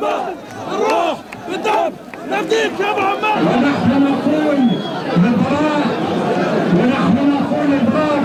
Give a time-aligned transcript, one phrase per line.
[0.00, 0.36] محمد
[0.70, 1.18] بالروح
[1.48, 1.92] بالدم
[2.30, 4.58] نفديك يا محمد ونحن نقول
[5.16, 5.84] البراء
[6.76, 8.22] ونحن نقول البراء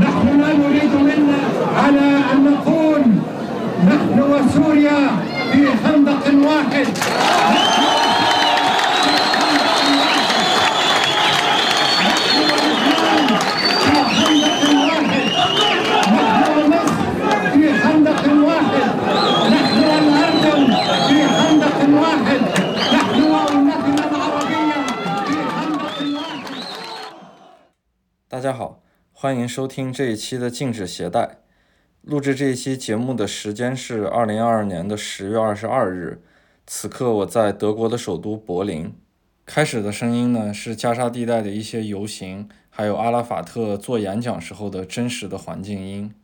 [0.00, 1.38] نحن لا نريد منا
[1.84, 3.02] على أن نقول
[3.88, 5.10] نحن وسوريا
[5.52, 6.86] في خندق واحد.
[28.44, 28.82] 大家好，
[29.14, 31.38] 欢迎收听这一期的禁止携带。
[32.02, 36.20] 录制这一期节目的时间是二零二二年的十月二十二日，
[36.66, 38.92] 此刻我在德国的首都柏林。
[39.46, 46.14] 开始的声音呢是加沙地带的一些游行，还有阿拉法特做演讲时候的真实的环境音。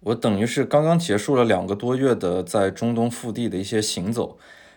[0.00, 4.36] 我等于是刚刚结束了两个多月的在中东腹地的一些行走，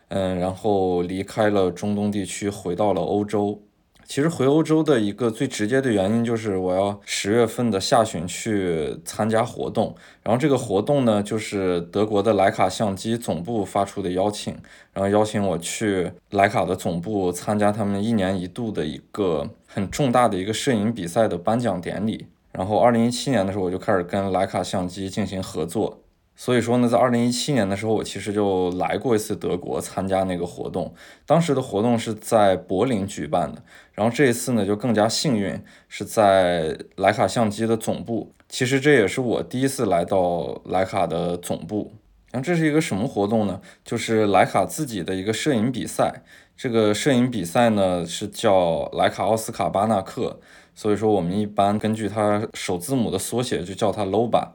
[0.10, 3.64] 嗯，然后离开了中东地区，回到了欧洲。
[4.08, 14.56] 其实回欧洲的一个最直接的原因就是我要十月份的下旬去参加活动，然后这个活动呢就是德国的徕卡相机总部发出的邀请，
[14.94, 22.28] 然后邀请我去徕卡的总部参加他们一年一度的一个很重大的一个摄影比赛的颁奖典礼。
[22.54, 26.00] 然后二零一七年的时候我就开始跟徕卡相机进行合作，
[26.40, 30.94] 所以说呢，在二零一七年的时候，我其实就来过一次德国参加那个活动。
[31.26, 33.64] 当时的活动是在柏林举办的，
[33.94, 38.32] 然后这一次呢就更加幸运，是在徕卡相机的总部。
[38.48, 41.94] 其实这也是我第一次来到徕卡的总部。
[42.32, 43.60] 然后这是一个什么活动呢？
[43.84, 46.22] 就是徕卡自己的一个摄影比赛。
[46.56, 50.40] 这个摄影比赛呢是叫徕卡奥斯卡巴纳克，
[50.76, 54.50] 所以说我们一般根据它首字母的缩写就叫它 LOBA。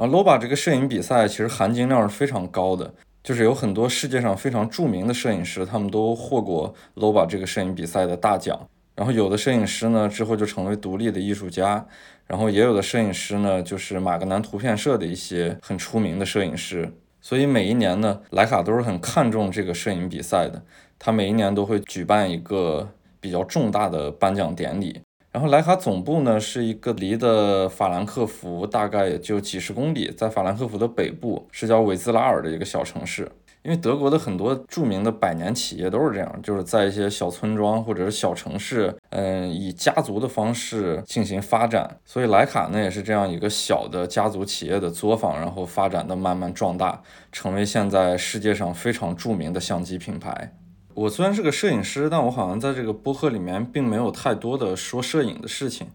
[0.00, 8.58] 然后 LOBA 这个摄影比赛其实含金量是非常高的，就是有很多世界上非常著名的摄影师，他们都获过 LOBA 这个摄影比赛的大奖。
[8.94, 11.86] 然后有的摄影师呢之后就成为独立的艺术家，
[12.26, 16.90] 然后也有的摄影师呢就是马格南图片社的一些很出名的摄影师。
[17.20, 20.62] 所以每一年呢，徕卡都是很看重这个摄影比赛的，
[20.98, 22.88] 他每一年都会举办一个
[23.20, 25.02] 比较重大的颁奖典礼。
[25.32, 33.30] 然后徕卡总部呢是一个离的法兰克福大概也就几十公里，在法兰克福的北部是叫韦兹拉尔的一个小城市。
[33.62, 41.98] 因为德国的很多著名的百年企业都是这样，就是在一些小村庄或者是小城市，嗯，以家族的方式进行发展。
[42.06, 50.54] 所以徕卡呢也是这样一个小的家族企业的作坊，然后发展的慢慢壮大，成为现在世界上非常著名的相机品牌。
[50.94, 55.88] 我虽然是个摄影师，但我好像在这个播客里面并没有太多的说摄影的事情，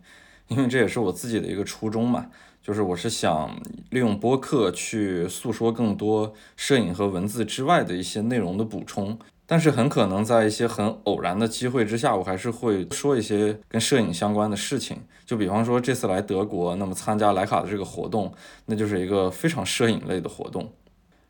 [0.48, 2.28] 因为这也是我自己的一个初衷嘛，
[2.64, 9.18] 就是我是想利用播客去诉说更多摄影和文字之外的一些内容的补充。
[9.48, 14.98] 但是很可能在一些很偶然的机会之下，我还是会说一些跟摄影相关的事情。
[15.24, 18.34] 就比方说这次来德国，那么参加徕卡的这个活动，
[18.66, 20.72] 那就是一个非常摄影类的活动。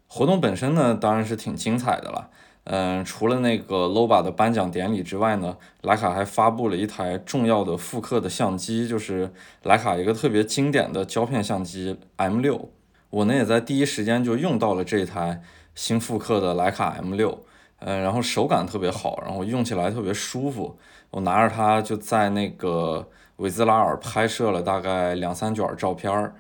[0.08, 2.30] 活动本身呢，当然是挺精彩的了。
[2.66, 9.32] 嗯，除了那个 LOBA 的颁奖典礼之外呢，徕卡还发布了一台重要的复刻的相机，就是
[9.64, 12.68] 徕卡一个特别经典的胶片相机 M6。
[13.12, 15.42] 我呢也在第一时间就用到了这台
[15.76, 17.38] 新复刻的徕卡 M6，
[17.80, 20.78] 嗯，然后手感特别好，然后用起来特别舒服。
[21.12, 26.34] 我拿着它就在那个韦兹拉尔拍摄了大概两三卷照片儿。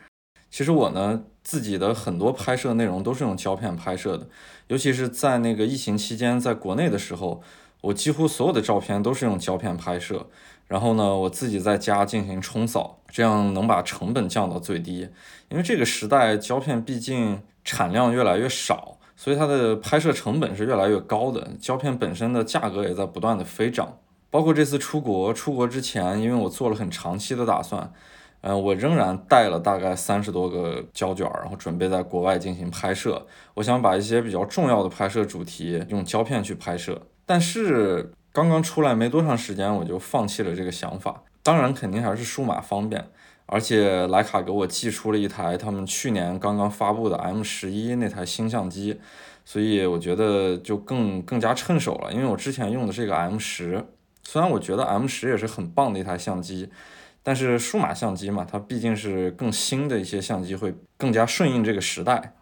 [0.49, 4.27] 其实我呢自己的很多拍摄内容都是用胶片拍摄的。
[4.67, 7.43] 尤其是在那个疫情期间，在国内的时候，
[7.81, 10.27] 我几乎所有的照片都是用胶片拍摄。
[10.67, 15.07] 然后呢，我自己在家进行冲扫，这样能把成本降到最低。
[15.49, 21.51] 因为这个时代胶片毕竟产量越来越少，所以它的拍摄成本是越来越高的。
[21.61, 23.99] 胶片本身的价格也在不断的飞涨。
[24.31, 27.93] 包括这次出国，出国之前，因为我做了很长期的打算。
[28.47, 33.25] 嗯，我仍然带了大概三十多个胶卷，然后准备在国外进行拍摄。
[33.55, 41.23] 我想把一些比较重要的拍摄主题用胶片去拍摄，但是刚刚出来没多长时间，我就放弃了这个想法。
[41.41, 43.03] 当然，肯定还是数码方便，
[43.47, 48.99] 而且徕卡给我寄出了一台他们去年刚刚发布的 M 十一那台新相机，
[49.43, 52.13] 所以我觉得就更更加趁手了。
[52.13, 53.83] 因为我之前用的这个 M 十，
[54.21, 56.69] 虽然我觉得 M 十也是很棒的一台相机。
[57.27, 62.35] 但是数码相机嘛，它毕竟是更新的一些相机，会更加顺应这个时代。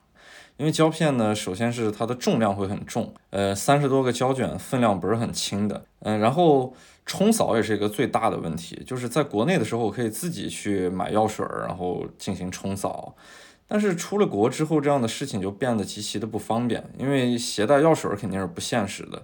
[0.58, 6.76] 因为胶片呢，首先是它的重量会很重，呃，三十多个胶卷分量不是很轻的，嗯，然后
[7.06, 8.84] 冲扫也是一个最大的问题。
[8.86, 13.16] 就是在国内的时候，我可以自己去买药水，然后进行冲扫，
[13.70, 19.24] 但是出了国之后，这样的事情就变得极其的不方便，因为携带药水肯定是不现实的。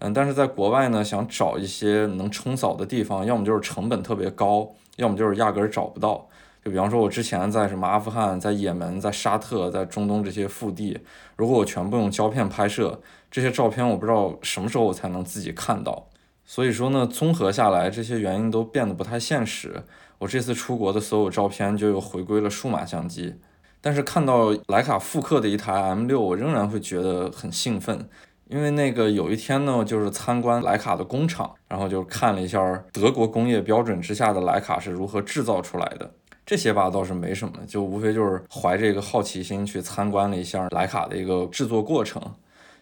[0.00, 6.28] 嗯，但是在国外呢，想找一些能冲扫的地方，要么就是成本特别高，要么就是压根儿找不到。
[6.64, 10.98] 就比方说，我之前在什么阿富汗、在也门、在沙特、在中东这些腹地，
[11.36, 13.00] 如果我全部用胶片拍摄，
[13.30, 16.08] 这些照片我不知道什么时候我才能自己看到。
[16.44, 19.84] 所以说呢，综合下来，这些原因都变得不太现实。
[20.18, 23.34] 我这次出国的所有照片就又回归了数码相机。
[23.80, 28.08] 但是看到徕卡复刻的一台 M6，我仍然会觉得很兴奋。
[28.48, 36.10] 因为那个有一天呢，就是参观徕卡的工厂，然后就看了一下德国工业标准之下的徕卡是如何制造出来的。
[36.44, 42.22] 这些吧倒是没什么，就无非就是怀着一个好奇心去参观了一下徕卡的一个制作过程。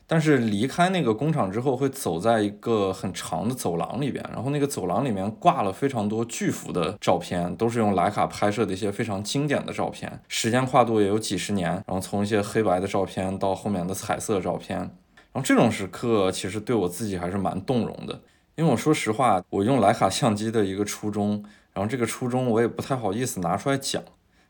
[0.07, 11.71] 但是离开那个工厂之后，会走在一个很长的走廊里边，然后那个走廊里面挂了非常多巨幅的照片，都是用徕卡拍摄的一些非常经典的照片，时间跨度也有几十年。
[11.71, 14.91] 然后从一些黑白的照片到后面的彩色照片，
[15.35, 18.19] 然后这种时刻其实对我自己还是蛮动容的，
[18.55, 24.01] 因为我说实话，我用徕卡相机的一个初衷，然后这个初衷我也不太好意思拿出来讲。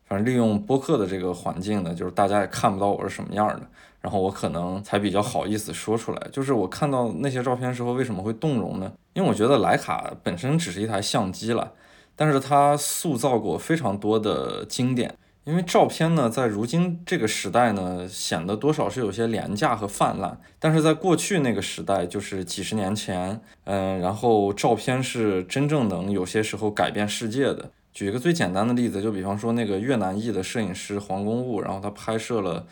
[0.05, 3.67] 反正利用播客的这个环境呢，就是大家也看不到我是什么样的，
[3.99, 6.27] 然后我可能才比较好意思说出来。
[6.31, 8.93] 就是我看到那些照片时候为什么会动容呢？
[9.13, 11.71] 因为我觉得徕卡本身只是一台相机了，
[12.15, 15.17] 但是它塑造过非常多的经典。
[15.45, 27.69] 因为照片呢，在如今这个时代呢，显得多少是有些廉价和泛滥，但是在过去那个时代，就是几十年前，嗯，然后照片是真正能有些时候改变世界的。
[27.93, 32.65] 举一个最简单的例子，就比方说那个越南裔的摄影师黄公务，然后他拍摄了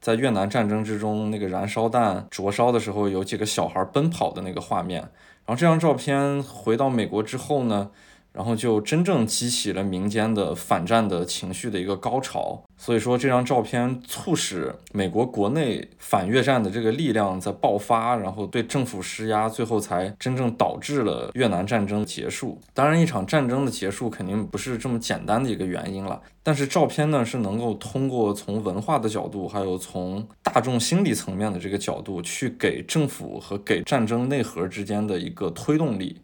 [0.00, 5.00] 在越南战争之中那个燃烧弹灼烧的时候，有几个小孩奔跑的那个画面。
[5.46, 7.88] 然后这张照片回到美国之后呢？
[8.36, 22.60] 然后就真正激起了民间的反战的情绪的一个高潮，所以说这张照片促使美国国内反越战的这个力量在爆发，然后对政府施压，最后才真正导致了越南战争结束。
[22.74, 36.18] 当然，一场战争的结束肯定不是这么简单的一个原因了，但是照片呢是能够通过从文化的角度，还有从大众心理层面的这个角度，去给政府和给战争内核之间的一个推动力。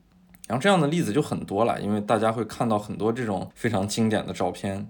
[0.53, 4.87] 然后这样的例子就很多了，因为大家会看到很多这种非常经典的照片，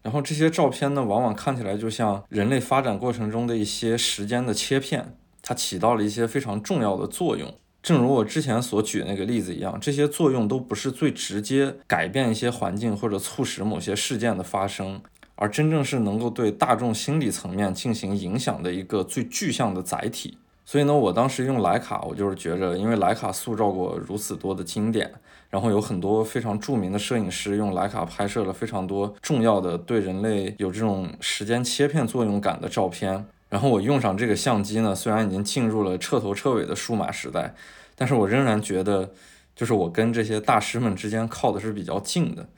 [0.00, 7.52] 然后这些照片呢，往往看起来就像人类发展过程中的一些时间的切片，它起到了一些非常重要的作用。
[7.82, 15.02] 正如我之前所举那个例子一样，这些作用都不是最直接改变一些环境或者促使某些事件的发生，
[15.34, 20.38] 而真正是能够对大众心理层面进行影响的一个最具象的载体。
[20.64, 25.12] 所以呢，我当时用徕卡，我就是觉着，因为徕卡塑造过如此多的经典，
[25.50, 33.26] 然后有很多非常著名的摄影师用徕卡拍摄了非常多重要的对人类有这种时间切片作用感的照片。
[33.48, 37.54] 然后我用上这个相机呢，虽然已经进入了彻头彻尾的数码时代，
[37.96, 39.10] 但是我仍然觉得，
[39.54, 42.48] 就是我跟这些大师们之间靠的是比较近的，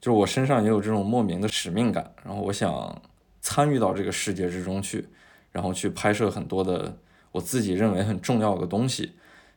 [0.00, 3.00] 就是我身上也有这种莫名的使命感，然后我想
[3.42, 5.06] 参与到这个世界之中去，
[5.52, 6.96] 然后去拍摄很多的。
[7.32, 9.12] 我自己认为很重要的东西，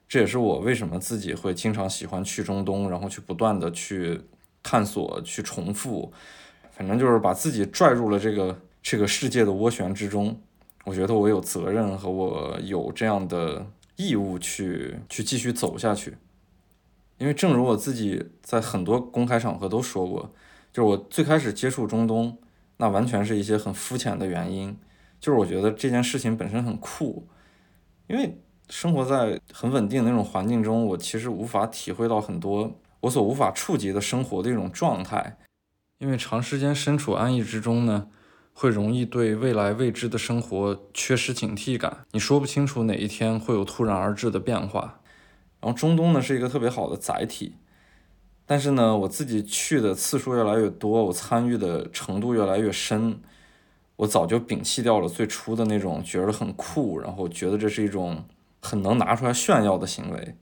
[0.08, 4.22] 这也是我为什么自己会经常喜欢去中东，然后去不断的去
[4.62, 6.14] 探索、去重复，
[6.72, 10.40] 反正就是把自己拽入了这个这个世界的涡旋之中。
[10.86, 13.66] 我觉得我有责任和我有这样的
[13.96, 16.18] 义务去去继续走下去，
[17.18, 20.34] 因为正如我自己在很多公开场合都说过，
[20.72, 22.38] 就是我最开始接触中东，
[22.78, 24.78] 那完全是一些很肤浅的原因，
[25.20, 27.28] 就是我觉得这件事情本身很酷。
[28.08, 28.38] 因为
[28.70, 35.38] 生活在很稳定的那种环境中，我其实无法体会到很多我所无法触及的生活的一种状态。
[36.00, 38.08] 因为长时间身处安逸之中呢，
[38.54, 42.06] 会容易对未来未知的生活缺失警惕感。
[42.12, 45.00] 你说不清楚哪一天会有突然而至的变化。
[45.62, 47.56] 然后中东呢是一个特别好的载体，
[48.46, 53.22] 但是呢，我自己去的次数越来越多，我参与的程度越来越深。
[53.96, 58.26] 我早就摒弃掉了最初的那种觉得很酷，然后觉得这是一种
[58.62, 60.36] 很能拿出来炫耀的行为。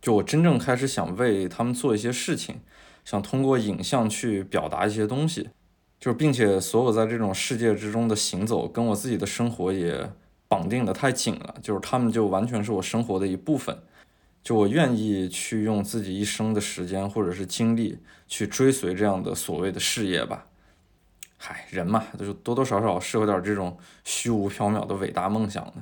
[0.00, 2.60] 就我真正开始想为他们做一些事情，
[3.04, 5.50] 想通过影像去表达一些东西，
[5.98, 10.10] 就是并且所有在这种世界之中的行走，跟我自己的生活也
[10.48, 13.76] 绑定的太紧了，就是他们就完全是我生活的一部分。
[14.42, 20.46] 就我愿意去用自己一生的时间或者是精力去追随这样的所谓的事业吧。
[21.36, 25.72] 嗨，人嘛，就是多多少少是有点这种虚无缥缈的伟大梦想的。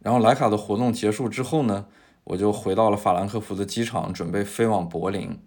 [0.00, 1.86] 然后莱卡的活动结束之后呢，
[2.24, 5.38] 我就回到了法兰克福的机场，准备飞往柏林。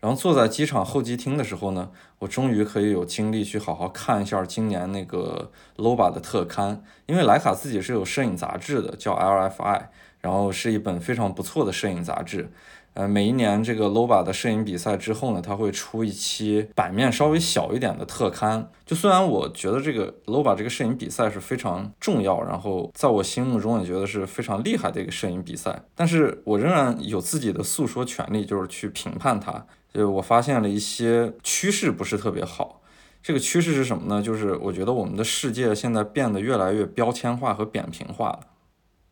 [0.00, 9.82] 然后坐在机场候机厅的时候呢，我终于可以有精力去好好看一下今年那个 Loba 的特刊，因为徕卡自己是有摄影杂志的，叫 LFI，
[10.20, 12.50] 然后是一本非常不错的摄影杂志。
[12.94, 18.70] 呃，每一年这个 Loba 的摄影比赛之后呢，它会出一期版面稍微小一点的特刊。
[18.84, 29.64] 就虽然我觉得这个 Loba 这个摄影比赛是非常重要，然后在我心目中也觉得是非常厉害的一个摄影比赛，但是我仍然有自己的诉说权利，就是去评判它。
[29.94, 32.80] 就我发现了一些趋势不是特别好。
[33.22, 34.20] 这个趋势是什么呢？
[34.20, 38.40] 就是我觉得我们的世界现在变得越来越标签化和扁平化了。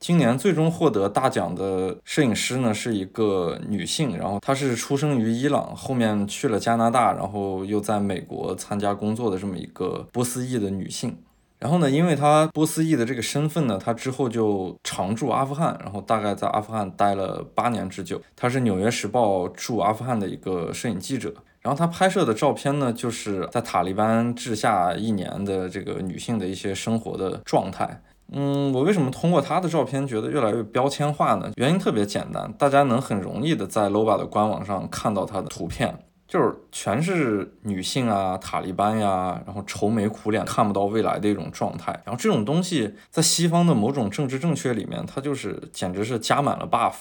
[0.00, 11.19] 今年最终获得大奖的摄影师呢，是一个女性，然后她是出生于伊朗，后面去了加拿大，然后又在美国参加工作的这么一个波斯裔的女性。
[11.59, 18.19] 然后呢，因为她波斯裔的这个身份呢，她之后就常驻阿富汗，然后大概在阿富汗待了八年之久。
[18.35, 21.35] 她是《纽约时报》驻阿富汗的一个摄影记者。
[21.61, 28.00] 然后她拍摄的照片呢，就是在塔利班治下一年的这个女性的一些生活的状态。
[28.32, 31.50] 嗯，我为什么通过她的照片觉得越来越标签化呢？
[31.56, 41.92] 原因特别简单，大家能很容易的在 Loba 的官网上看到她的图片，就是全是女性啊、塔利班呀，然后愁眉苦脸、看不到未来的一种状态。
[42.04, 46.94] 然后这种东西在西方的某种政治正确里面，它就是简直是加满了 buff。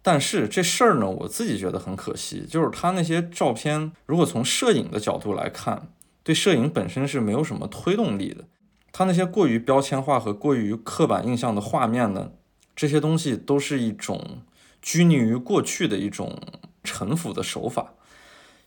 [0.00, 5.88] 但是这事儿呢，我自己觉得很可惜，就是他那些照片，如果从摄影的角度来看，
[6.22, 8.44] 对摄影本身是没有什么推动力的。
[8.98, 12.30] 他那些过于标签化和过于刻板印象的画面呢，
[12.74, 14.38] 这些东西都是一种
[14.80, 16.34] 拘泥于过去的一种
[16.82, 17.92] 陈腐的手法。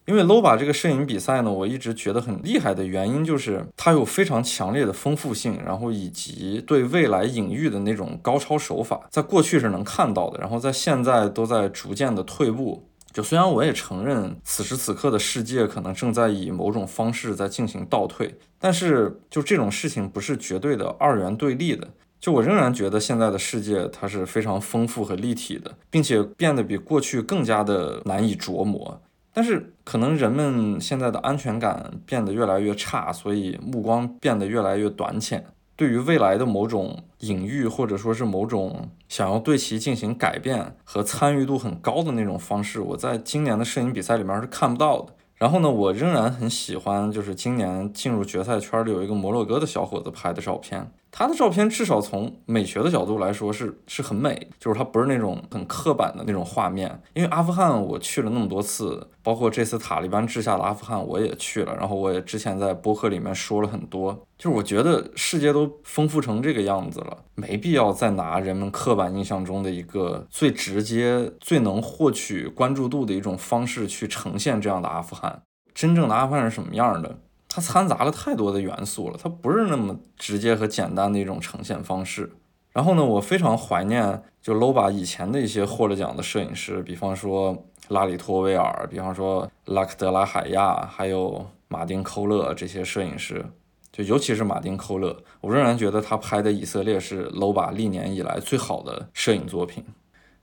[0.05, 12.88] 因为 Loba 这个摄影比赛呢，我一直觉得很厉害的原因就是它有非常强烈的丰富性，然后以及对未来隐喻的那种高超手法，在过去是能看到的，然后在现在都在逐渐的退步。
[13.11, 21.87] 就虽然我也承认此时此刻的世界可能正在以某种方式在进行倒退，但是就这种事情不是绝对的二元对立的。
[22.19, 29.01] 就我仍然觉得现在的世界它是非常丰富和立体的，并且变得比过去更加的难以琢磨。
[29.31, 35.45] 但是可能人们现在的安全感变得越来越差，所以目光变得越来越短浅。
[35.79, 45.13] 对于未来的某种隐喻，或者说是某种想要对其进行改变和参与度很高的那种方式，我在今年的摄影比赛里面是看不到的。
[45.37, 50.91] 然后呢，我仍然很喜欢，就是今年进入决赛圈里有一个摩洛哥的小伙子拍的照片。
[51.11, 57.01] 他的照片至少从美学的角度来说是是很美，就是他不是那种很刻板的那种画面。
[57.13, 75.41] 因为阿富汗我去了那么多次，包括这次塔利班治下的阿富汗我也去了，然后我也之前在播客里面说了很多，就是我觉得世界都丰富成这个样子了，没必要再拿人们刻板印象中的一个最直接、最能获取关注度的一种方式去呈现这样的阿富汗。
[75.73, 77.19] 真正的阿富汗是什么样的？
[77.59, 82.31] 掺杂了太多的元素了，它不是那么直接和简单的一种呈现方式。
[82.71, 93.45] 然后呢，我非常怀念就 Loba 以前的一些获了奖的摄影师，比方说拉里托维尔，比方说拉克德拉海亚，还有马丁寇勒这些摄影师。
[93.91, 99.83] 就尤其是马丁寇勒，我仍然觉得他拍的以色列是 Loba 历年以来最好的摄影作品。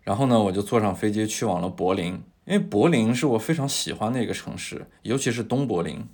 [0.02, 6.04] 然后呢，我就坐上飞机去往了柏林，因为柏林是我非常喜欢的一个城市，尤其是东柏林。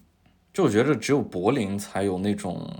[0.53, 2.71] 就我觉得只有柏林才有那种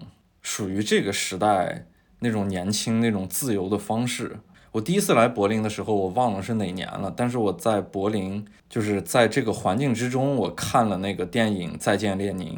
[0.43, 1.87] 属于这个时代
[2.19, 4.39] 那种年轻、那种自由的方式。
[4.73, 12.49] 我第一次来柏林的时候，我忘了是哪年了，但是我在柏林就是在这个环境之中，我看了那个电影《再见列宁》。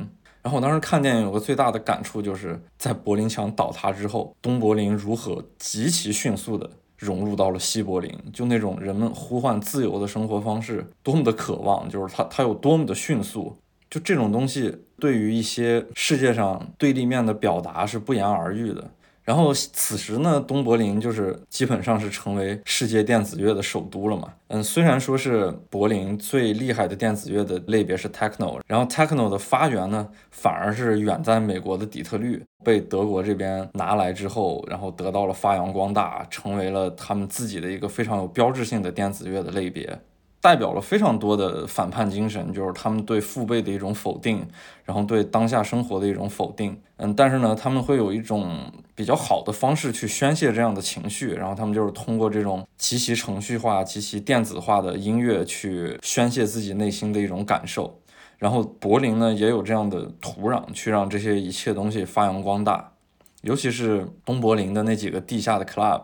[0.43, 6.69] 然后我当时看电影有个最大的感触，就是在柏林墙倒塌之后，东柏林如何极其迅速的
[6.99, 13.57] 融入到了西柏林，就那种人们呼唤自由的生活方式多么的渴望，就是它它有多么的迅速。
[13.91, 18.91] 就这种东西，对于一些世界上对立面的表达是不言而喻的。
[19.25, 24.29] 然后此时呢，东柏林就是基本上是成为世界电子乐的首都了嘛。
[24.49, 39.99] 嗯，虽然说是柏林最厉害的电子乐的类别是 techno，然后 techno 的发源呢，反而是远在美国的底特律，被德国这边拿来之后，然后得到了发扬光大，成为了他们自己的一个非常有标志性的电子乐的类别。
[40.45, 44.47] 代表了非常多的反叛精神，就是他们对父辈的一种否定，
[44.85, 46.79] 然后对当下生活的一种否定。
[46.99, 57.99] 嗯，但是呢，他们会有一种比较好的方式去宣泄这样的情绪，然后他们就是通过这种极其程序化、极其电子化的音乐去宣泄自己内心的一种感受。
[58.37, 62.93] 然后柏林呢，也有这样的土壤去让这些一切东西发扬光大，
[63.41, 66.03] 尤其是东柏林的那几个地下的 club，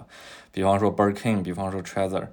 [0.51, 2.29] 比方说 Birkin，比方说 Treasure。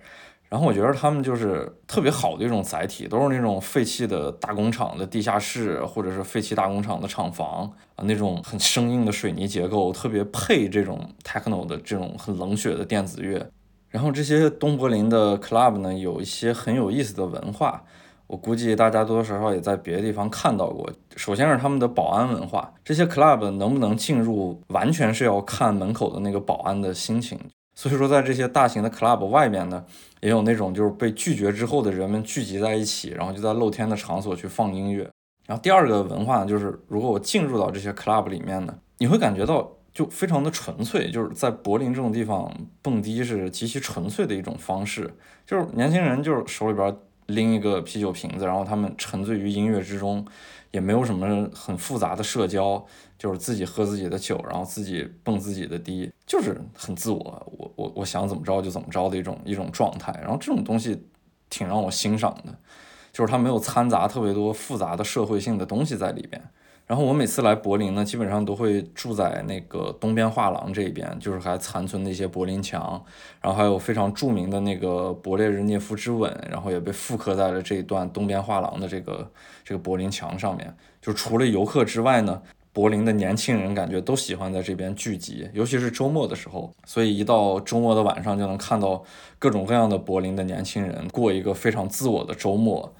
[0.49, 13.45] 然后我觉得他们就是特别好的一种载体，都是那种废弃的大工厂的地下室，或者是废弃大工厂的厂房啊，那种很生硬的水泥结构，特别配这种 techno 的这种很冷血的电子乐。
[13.89, 17.83] 然后这些东柏林的 club 呢，有一些很有意思的文化，
[18.27, 20.89] 我估计大家多多少少也在别的地方看到过。
[21.17, 27.37] 首先是他们的保安文化，这些 club 能不能进入，完全是要看门口的那个保安的心情。
[27.77, 29.85] 所以说，在这些大型的 club 外面呢，
[30.19, 35.07] 也有那种就是被拒绝之后的人们聚集在一起，然后就在露天的场所去放音乐。
[35.45, 45.13] 然后第二个文化呢，就是如果我进入到这些 club 里面呢，你会感觉到就非常的纯粹，就是在柏林这种地方蹦迪是极其纯粹的一种方式，
[45.45, 50.25] 就是年轻人就是手里边拎一个啤酒瓶子，然后他们沉醉于音乐之中，
[50.71, 52.85] 也没有什么很复杂的社交。
[53.17, 57.17] 就是自己喝自己的酒，然后自己蹦自己的迪，就是很自我，
[57.57, 60.13] 我我我想怎么着就怎么着的一种一种状态。
[60.21, 61.03] 然后这种东西
[61.49, 62.55] 挺让我欣赏的，
[63.11, 66.39] 就是它没有掺杂特别多复杂的社会性的东西在里边。
[66.85, 73.03] 然后我每次来柏林呢，基本上都会住在那个东边画廊这边，就是还残存的一些柏林墙，
[73.41, 79.29] 然后还有非常著名的那个勃列日涅夫之吻，然后也被复刻在了这一段东边画廊的这个
[79.67, 80.73] 这个柏林墙上面。
[81.01, 82.41] 就除了游客之外呢。
[82.73, 86.71] 柏林的年轻人感觉都喜欢在这边聚集，尤其是周末的时候。
[86.85, 89.03] 所以一到周末的晚上，就能看到
[89.39, 92.93] 各种各样的柏林的年轻人过一个非常自我的周末。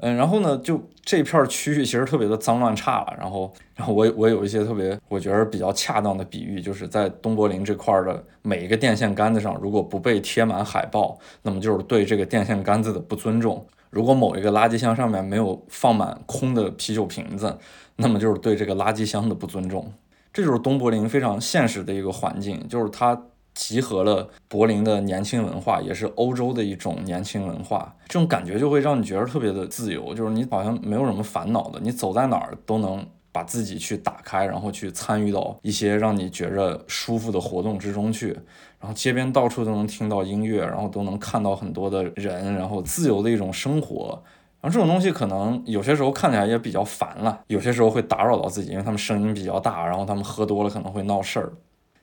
[0.00, 3.16] 嗯，然后呢，就这片区域其实特别的脏乱差了。
[3.18, 13.66] 然后，然后我我有一些特别我觉得比较恰当的比喻，就是在东柏林这块的每一个电线杆子上，如果不被贴满海报，那么就是对这个电线杆子的不尊重。
[13.90, 17.58] 如果某一个垃圾箱上面没有放满空的啤酒瓶子，
[17.96, 19.92] 那么就是对这个垃圾箱的不尊重，
[20.32, 23.20] 这就是东柏林非常现实的一个环境，就是它
[23.54, 38.38] 集合了柏林的年轻文化，也是欧洲的一种年轻文化，这种感觉就会让你觉得特别的自由，就是你好像没有什么烦恼的，你走在哪儿都能把自己去打开，然后去参与到一些让你觉着舒服的活动之中去，
[38.80, 44.22] 然后街边到处都能听到音乐，然后都能看到很多的人，然后自由的一种生活。
[44.60, 51.52] 然后这种东西可能有些时候看起来也比较烦了，有些时候会打扰到自己，因为他们声音比较大，然后他们喝多了可能会闹事儿。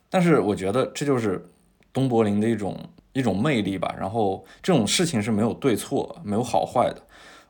[0.10, 1.46] 但是我觉得这就是
[1.92, 2.78] 东柏林的一种
[3.12, 3.94] 一种魅力吧。
[4.00, 7.02] 然后这种事情是没有对错，没有好坏的。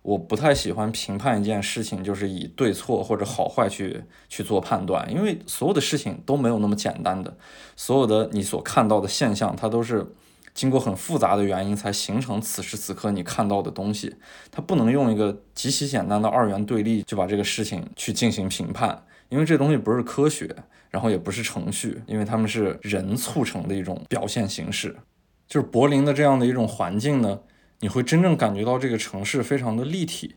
[0.06, 7.36] 我不太喜欢评判一件事情，就是以对错或者好坏去去做判断，因为所有的事情都没有那么简单的，
[7.76, 10.06] 所有的你所看到的现象，它都是。
[10.54, 14.16] 经过很复杂的原因才形成此时此刻你看到的东西，
[14.50, 20.56] 它不能用一个极其简单的二元对立就把这个事情去进行评判，因为这东西不是科学，
[20.90, 24.96] 然后也不是程序，因为他们是人促成的一种表现形式。
[25.46, 27.38] 就是柏林的这样的一种环境呢，
[27.80, 30.36] 你会真正感觉到这个城市非常的立体，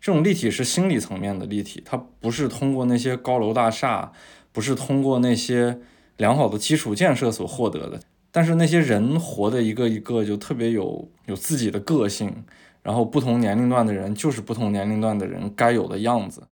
[0.00, 4.12] 这种立体是心理层面的立体，它不是通过那些高楼大厦，
[4.50, 5.78] 不是通过那些
[6.16, 8.00] 良好的基础建设所获得的。
[8.30, 12.44] 但是那些人活的一个一个就特别有有自己的个性，
[12.82, 16.48] 然后不同年龄段的人就是不同年龄段的人该有的样子。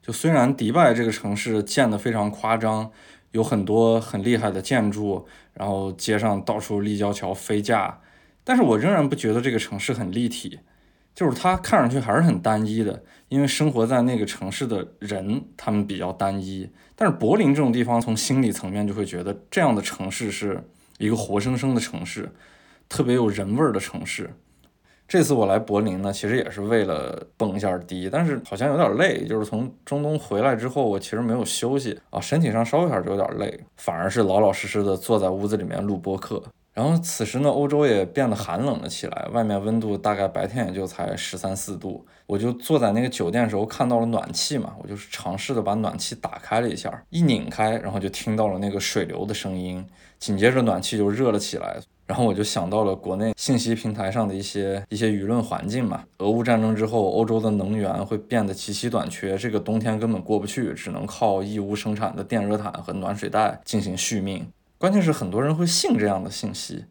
[0.00, 2.90] 就虽然迪拜这个城市建得非常夸张，
[3.32, 8.00] 有很多很厉害的建筑，然后街上到处立交桥飞架，
[8.48, 10.58] 但是我仍然不觉得这个城市很立体，
[11.14, 16.70] 就是它看上去还是很单一的，因为生活在那个城市的人他们比较单一。
[16.96, 20.64] 但是柏林这种地方从心理层面就会觉得这样的城市是。
[21.00, 22.28] 一个活生生的城市，
[22.88, 24.28] 特别有人味儿的城市。
[25.06, 29.24] 这次我来柏林呢，其实也是为了蹦一下迪，但是好像有点累。
[29.24, 36.42] 就是从中东回来之后，我其实没有休息啊，身体上稍微还是有点累，反而是老老实实的坐在屋子里面录播课。
[36.78, 42.06] 然后此时呢，欧洲也变得寒冷了起来，外面温度大概白天也就才十三四度。
[42.24, 49.84] 我就坐在那个酒店时候看到了暖气嘛，我就是尝试的把暖气打开了一下，一拧开，然后就听到了那个水流的声音。
[50.20, 56.04] 紧接着暖气就热了起来，然后我就想到了国内信息平台上的一些一些舆论环境嘛。
[56.18, 64.46] 俄乌战争之后，欧洲的能源会变得极其短缺，这个冬天根本过不去，只能靠义乌生产的电热毯和暖水袋进行续命。
[64.78, 66.86] 关键是很多人会信这样的信息。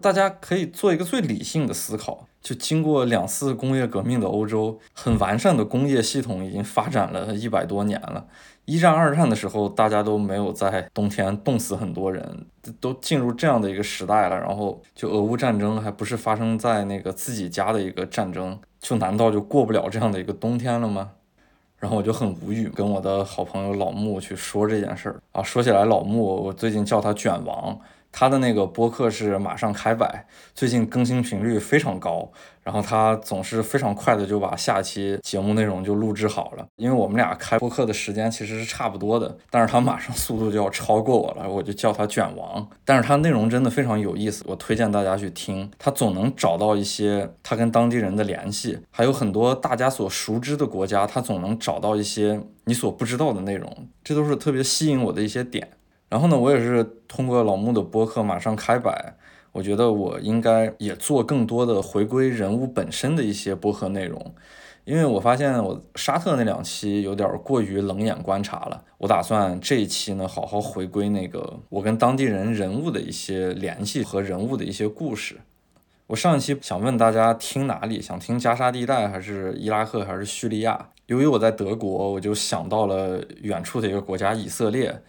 [0.00, 8.26] 大家可以做一个最理性的思考，就经过两次工业革命的欧洲，很完善的工业系统已经发展了一百多年了。
[8.64, 12.46] 一战、二战的时候，大家都没有在冬天冻死很多人，
[12.80, 14.38] 都进入这样的一个时代了。
[14.38, 21.12] 然后，就俄乌战争还不是发生在那个自己家的一个战争，就难道就过不了这样的一个冬天了吗？
[21.78, 25.42] 然后我就很无语，跟我的好朋友老木去说这件事儿啊。
[25.42, 27.78] 说起来，老木，我最近叫他卷王，
[28.16, 30.24] 他的那个播客是马上开摆，
[30.54, 32.30] 最近更新频率非常高，
[32.62, 36.64] 然后他总是非常快的就把下期节目内容就录制好了。
[36.76, 42.64] 因为我们俩开播客的时间其实是差不多的，但是他马上速度就要超过我了，我就叫他卷王。
[42.84, 45.68] 但是他内容真的非常有意思，我推荐大家去听。
[45.76, 55.68] 他总能找到一些他跟当地人的联系，还有很多大家所熟知的国家，他总能找到一些你所不知道的内容，这都是特别吸引我的一些点。
[56.14, 59.16] 然后呢，我也是通过老穆的播客马上开摆，
[59.50, 64.32] 我觉得我应该也做更多的回归人物本身的一些播客内容，
[64.84, 75.40] 因为我发现我沙特那两期有点过于冷眼观察了，我打算这一期呢好好回归那个我跟当地人人物的一些联系和人物的一些故事。
[76.06, 80.90] 我上一期想问大家听哪里，想听加沙地带还是伊拉克还是叙利亚？
[81.06, 85.02] 由于我在德国，我就想到了远处的一个国家以色列。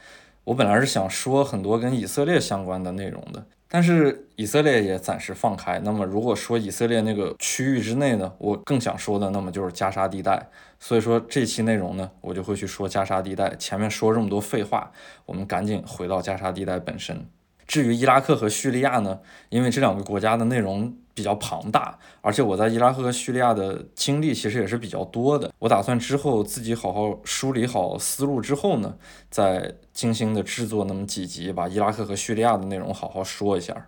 [0.46, 5.80] 我本来是想说很多跟以色列相关的内容的，但是以色列也暂时放开。
[5.80, 10.48] 那么如果说以色列那个区域之内呢，我更想说的，那么就是加沙地带。
[10.80, 13.56] 所以说这期内容呢，我就会去说加沙地带。
[13.56, 14.92] 前面说这么多废话，
[15.26, 17.28] 我们赶紧回到加沙地带本身。
[17.68, 20.96] 至于伊拉克和叙利亚呢，因为这两个国家的内容。
[21.16, 25.52] 比较庞大，而且我在伊拉克和叙利亚的经历其实也是比较多的。
[25.60, 28.96] 我打算之后自己好好梳理好思路之后呢，
[29.32, 33.88] 再精心的制作那么几集，把伊拉克和叙利亚的内容好好说一下。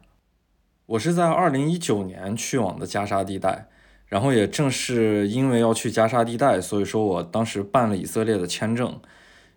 [0.86, 3.68] 我是在二零一九年去往的加沙地带，
[4.06, 8.98] 然后也正是因为要去加沙地带，所以说我当时办了以色列的签证。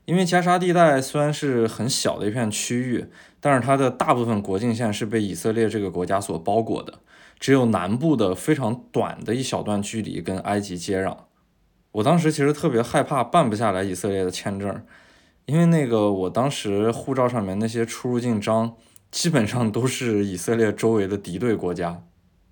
[0.06, 3.06] 因为加沙地带虽然是很小的一片区域，
[3.38, 6.94] 但是它的大部分国境线是被以色列这个国家所包裹的。
[7.40, 11.16] 只有南部的非常短的一小段距离跟埃及接壤。
[11.92, 14.80] 我当时其实特别害怕办不下来以色列的签证，
[15.46, 18.74] 因为那个我当时护照上面那些出入境章
[19.10, 22.02] 基本上都是以色列周围的敌对国家。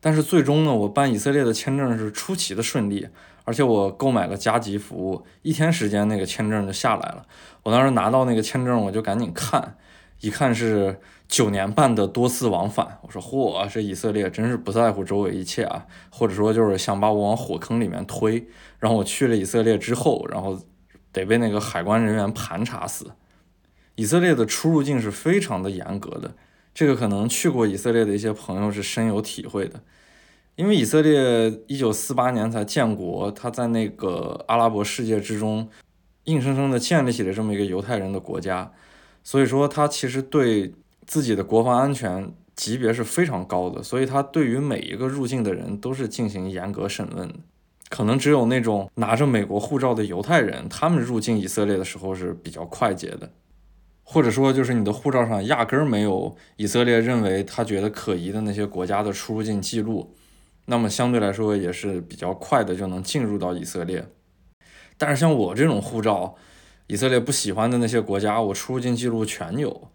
[0.01, 3.09] 但是最终呢，我办以色列的签证是出奇的顺利，
[3.45, 7.27] 而且我购买了加急服务，一天时间那个签证就下来了。
[7.65, 9.77] 我当时拿到那个签证，我就赶紧看。
[10.21, 18.47] 一看是九年半的多次往返，我说嚯，这以色列真是不在乎周围一切啊，或者说就是想把我往火坑里面推。
[18.79, 20.61] 然后我去了以色列之后，然后
[21.13, 23.13] 得被那个海关人员盘查死。
[23.95, 26.35] 以色列的出入境是非常的严格的，
[26.75, 29.81] 这个可能去过以色列的一些朋友是深有体会的。
[30.57, 35.69] 因为以色列一九四八年才建国，他在那个阿拉伯世界之中，
[36.25, 38.73] 硬生生的建立起了这么一个犹太人的国家。
[39.31, 40.73] 所以说，他其实对
[41.07, 47.35] 自己的国防安全级别是非常高的，所以他对于每一个入境的人都是进行严格审问的。
[47.91, 53.31] 可能只有那种拿着美国护照的犹太人，他们入境以色列的时候是比较快捷的，
[54.03, 60.15] 或者说就是你的护照上压根儿没有以色列认为他觉得可疑的那些国家的出入境记录，
[60.65, 64.07] 那么相对来说也是比较快的就能进入到以色列。
[64.97, 66.35] 但是像我这种护照，
[66.89, 69.91] 以色列不喜欢的那些国家，我出入境记录全有，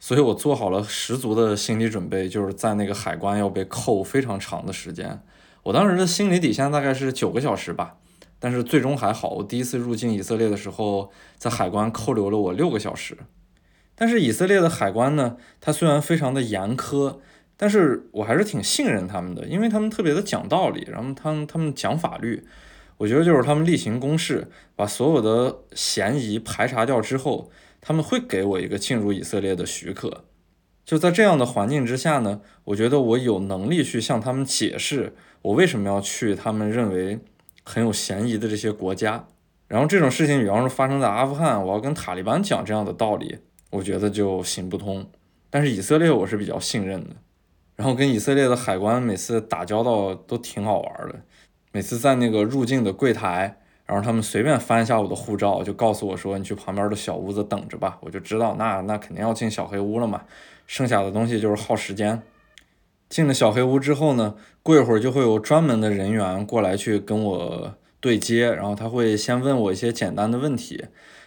[0.00, 5.20] 所以我做好了十足的心理准备，就是在那个海关要被扣非常长的时间。
[5.62, 7.96] 我当时的心理底线大概是九个小时吧，
[8.38, 9.28] 但是最终还好。
[9.28, 13.18] 我第一次入境以色列的时候，在海关扣留了我六个小时。
[13.94, 17.18] 但是以色列的海关呢，它虽然非常的严苛，
[17.58, 22.46] 但是我还是挺信任他们的，因为他们特别的讲道理，然后他们他们讲法律。
[22.98, 30.24] 我觉得就是他们例行公事，把所有的嫌疑排查掉之后，他们会给我一个进入以色列的许可。
[30.84, 37.18] 就在这样的环境之下呢，我觉得我有能力去向他们解释我为什么要去他们认为
[37.64, 39.26] 很有嫌疑的这些国家。
[39.68, 43.38] 然后这种事情，比方说发生在阿富汗，我要跟塔利班讲这样的道理，
[43.70, 45.04] 我觉得就行不通。
[45.50, 47.16] 但是以色列我是比较信任的，
[47.74, 51.20] 然后跟以色列的海关每次打交道都挺好玩的。
[51.76, 60.22] 每次在那个入境的柜台，然后他们随便翻一下我的护照，就告诉我说：“你去旁边的小屋子等着吧。”我就知道，那那肯定要进小黑屋了嘛。
[60.66, 62.22] 剩下的东西就是耗时间。
[63.10, 70.86] 进了小黑屋之后呢，过一会儿就会有专门的人员过来去跟我对接，然后他会先问我一些简单的问题。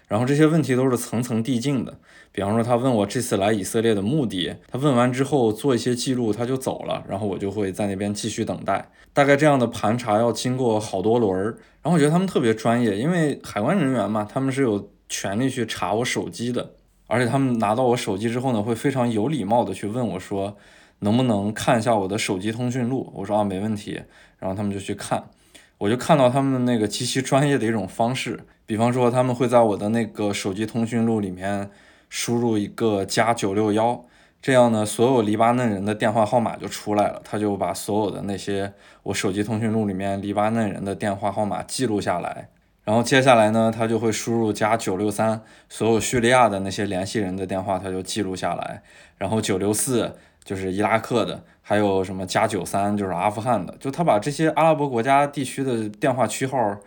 [0.09, 1.97] 然后这些问题都是层层递进的，
[2.31, 8.89] 比方说他问我这次来以色列的目的，他问完之后做一些记录，他就走了，然后我就会在那边继续等待。
[9.13, 11.43] 大概这样的盘查要经过好多轮儿，
[11.81, 16.73] 然后我觉得他们特别专业，因为海关人员嘛，他们是有权利去查我手机的，
[17.07, 20.57] 而且他们拿到我手机之后呢，会非常有礼貌的去问我说，
[20.99, 23.11] 能不能看一下我的手机通讯录？
[23.15, 24.01] 我说啊，没问题，
[24.39, 25.29] 然后他们就去看。
[25.77, 31.71] 我就看到他们那个极其专业的一种方式，比方说他们会在我的那个手机通讯录里面
[32.07, 34.05] 输入一个加九六幺，
[34.43, 42.49] 这样呢，所有黎巴嫩人的电话号码就出来了，他就把所有的那些我手机通讯录里面黎巴嫩人的电话号码记录下来。
[42.83, 48.83] 然后接下来呢，他就会输入加九六三，所有叙利亚的那些联系人的电话他就记录下来。
[49.17, 56.77] 然后九六四就是伊拉克的，还有什么加九三就是阿富汗的，就他把这些阿拉伯国家地区的电话区号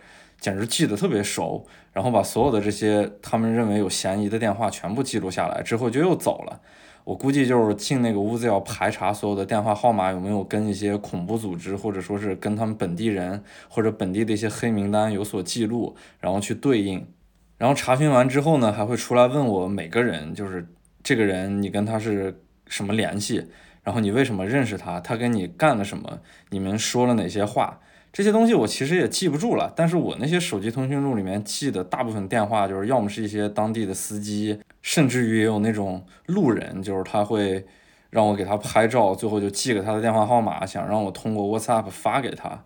[0.43, 1.65] 简直记得特别熟。
[1.93, 6.59] 然后把所有的这些他们认为有嫌疑的电话全部记录下来之后就又走了。
[7.03, 17.05] 我估计就是进那个屋子要排查所有的电话号码有没有跟一些恐怖组织，或者说是跟他们本地人或者本地的一些黑名单有所记录，然后去对应。
[17.57, 20.67] 然后查询完之后呢，还会出来问我每个人，就是
[21.03, 23.45] 这个人你跟他是什么联系，
[23.83, 27.79] 然后你为什么认识他，他跟你干了什么，你们说了哪些话。
[28.13, 37.65] 这些东西我其实也记不住了，但是我那些手机通讯录里面记的大部分电话，就是要么是一些当地的司机，甚至于也有那种路人，就是他会
[38.11, 42.63] 让我给他拍照，最后就寄给他的电话号码，想让我通过 WhatsApp 发给他，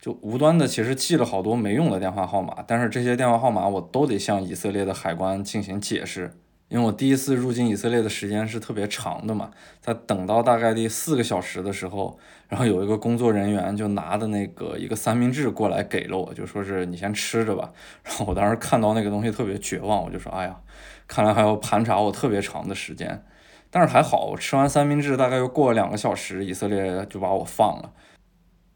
[0.00, 6.32] 就无端的其实记了好多没用的电话号码，但是这些电话号码我都得向以色列的海关进行解释。
[6.68, 9.50] 因为我第一次入境以色列的时间是特别长的嘛，
[9.80, 17.72] 在等到大概第四个小时的时候，然后有一个工作人员就拿的那个一个三明治过来给了我，就说是你先吃着吧。
[18.04, 20.60] 然后我当时看到那个东西特别绝望，我就说，哎呀，
[21.06, 23.24] 看来还要盘查我特别长的时间。
[23.70, 27.92] 但是还好，我吃完三明治大概又过了两个小时，以色列就把我放了。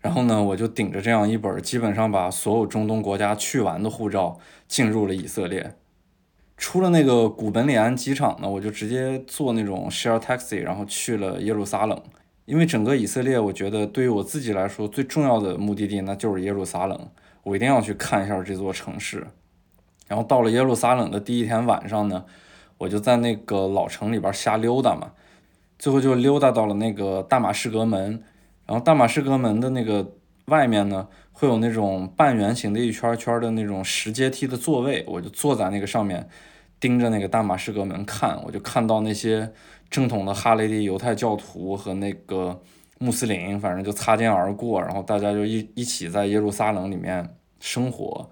[0.01, 5.75] 然后呢，我就顶着这样一本基本上把所有中东国家去完的护照进入了以色列。
[6.62, 12.01] 出了那个古本里安机场呢，我就直接坐那种 share taxi，然后去了耶路撒冷。
[12.44, 17.09] 因为整个以色列，我觉得对于我自己来说最重要的目的地那就是耶路撒冷，
[17.42, 19.27] 我一定要去看一下这座城市。
[20.07, 22.25] 然后到了耶路撒冷的第一天晚上呢，
[22.79, 25.11] 我就在那个老城里边瞎溜达嘛，
[25.81, 28.22] 最后就溜达到了那个大马士革门。
[28.66, 30.12] 然后大马士革门的那个
[30.44, 36.29] 外面呢，会有那种半圆形的一圈圈的那种石阶梯的座位，我就坐在那个上面。
[36.83, 39.53] 盯着那个大马士革门看，我就看到那些
[39.88, 42.61] 正统的哈雷迪犹太教徒和那个
[42.99, 48.29] 穆斯林，反正就擦肩而过，然后大家就一一起在耶路撒冷里面生活。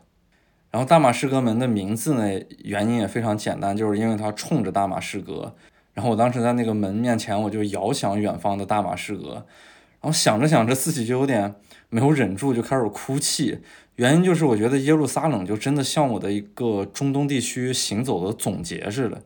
[0.73, 5.55] 然后大马士革门的名字呢，原因也非常简单，就是因为它冲着大马士革。
[5.95, 9.35] 然后我当时在那个门面前，我就遥想远方的大马士革，
[10.01, 11.55] 然后想着想着自己就有点
[11.89, 13.61] 没有忍住，就开始哭泣。
[13.97, 19.23] 原因就是我觉得耶路撒冷就真的像我的一个中东地区行走的总结似的。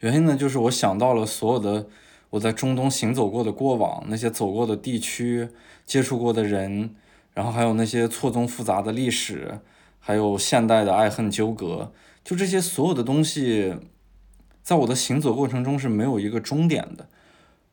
[0.00, 1.86] 原因呢，就是我想到了所有的
[2.30, 5.46] 我在中东行走过的过往，那些走过的地区、
[5.84, 6.94] 接触过的人，
[7.34, 9.60] 然后还有那些错综复杂的历史，
[9.98, 11.92] 还有现代的爱恨纠葛，
[12.24, 13.74] 就这些所有的东西，
[14.62, 17.08] 在我的行走过程中是没有一个终点的。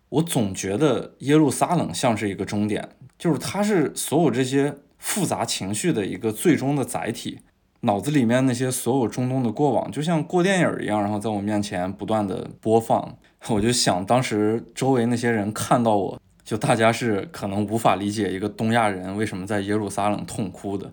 [0.09, 4.75] 我总觉得耶路撒冷像是一个终点，就是它是所有这些。
[4.99, 7.39] 复杂情绪的一个最终的载体，
[7.81, 13.17] 脑子里面那些所有中东的过往，就像过电影一样，然后在我面前不断的播放。
[13.47, 20.91] 我就想，当时周围那些人看到我，就大家是可能无法理解一个东亚人为什么在耶路撒冷痛哭的。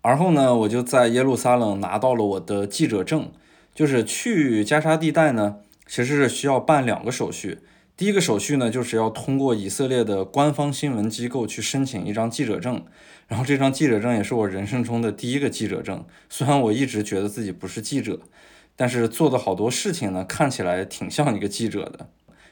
[0.00, 3.32] 而后呢，我就在耶路撒冷拿到了我的记者证，
[3.74, 5.56] 就是去加沙地带呢，
[5.88, 7.58] 其实是需要办两个手续。
[7.96, 12.84] 第一个手续呢，就是要通过以色列的官方新闻机构去申请一张记者证，
[13.26, 16.04] 然后这张记者证也是我人生中的第一个记者证。
[16.28, 18.20] 虽然我一直觉得自己不是记者，
[18.76, 22.08] 但是做的好多事情呢，看起来挺像一个记者的。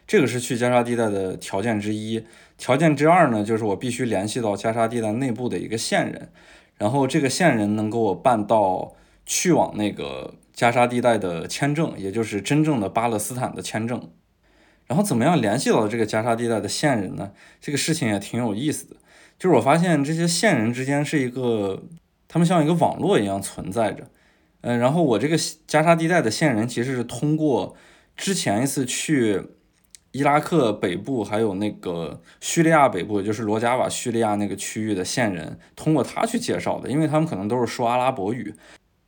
[0.07, 2.25] 这个是去加沙地带的条件之一。
[2.59, 6.31] 条件之二呢，就是我必须联系到加沙地带内部的一个线人，
[6.77, 14.11] 然后这个线人能给我办到去往那个加沙地带的签证，也就是真正的巴勒斯坦的签证。
[14.87, 17.33] 然后怎么样联系到这个加沙地带的线人呢？
[17.61, 18.97] 这个事情也挺有意思的，
[19.43, 21.83] 就是我发现这些线人之间是一个，
[22.29, 24.07] 他们像一个网络一样存在着。
[24.61, 27.75] 嗯，然后我这个加沙地带的线人其实是通过
[28.17, 29.43] 之前一次去
[30.13, 38.55] 伊拉克北部还有那个叙利亚北部，就是罗加瓦叙利亚那个区域的线人，通过他去介绍的，因为他们可能都是说阿拉伯语。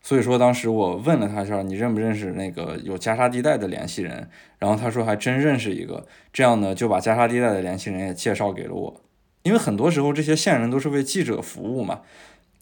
[0.03, 4.29] 所以说，当时我问了他一下，你认不认识那个有加沙地带的联系人？
[4.59, 6.05] 然后他说还真认识一个。
[6.33, 9.01] 这样呢，就把加沙地带的联系人也介绍给了我。
[9.45, 12.01] 因为很多时候这些线人都是为记者服务嘛。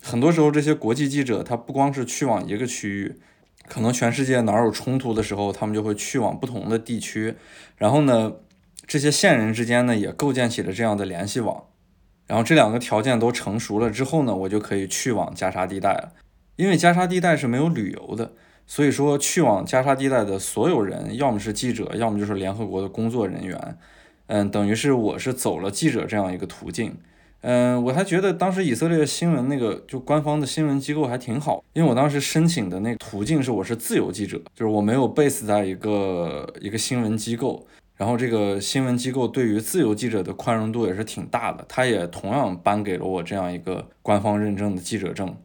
[0.02, 3.20] 很多时候这些国际记者他不光是去往一个区域，
[3.68, 7.36] 可能全世界哪有冲突的时候，他们就会去往不同的地区。
[7.76, 8.32] 然后呢，
[8.86, 11.64] 这些线人之间呢也构建起了这样的联系网。
[12.26, 16.12] 然后这两个条件都成熟了之后呢，我就可以去往加沙地带了。
[16.56, 18.32] 因为加沙地带是没有旅游的，
[18.66, 23.78] 所以说，去往加沙地带的所有人，要么是记者，要么就是联合国的工作人员。
[24.26, 26.96] 嗯，等于是我是走了记者这样一个途径。
[27.42, 37.66] 嗯，我还觉得当时以色列新闻那个就官方的新闻机构还挺好，因为我当时申请的那个途径是我是自由记者，就是我没有 base 在一个一个新闻机构。
[37.96, 45.36] 然后这个新闻机构对于自由记者的宽容度也是挺大的，他也同样颁给了我这样一个官方认证的记者证。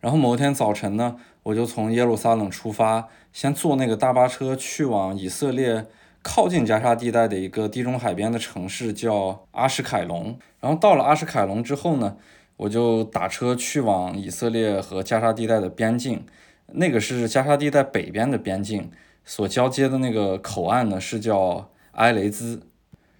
[0.00, 1.16] 然后某一天早晨呢。
[1.44, 5.84] 我就从耶路撒冷出发，先坐那个大巴车去往以色列
[6.24, 10.36] 靠近加沙地带的一个地中海边的城市，叫阿什凯隆。
[10.58, 12.16] 然后到了阿什凯隆之后呢，
[12.56, 16.24] 我就打车去往以色列和加沙地带的边境，
[16.72, 18.90] 那个是加沙地带北边的边境，
[19.24, 22.62] 所交接的那个口岸呢是叫埃雷兹。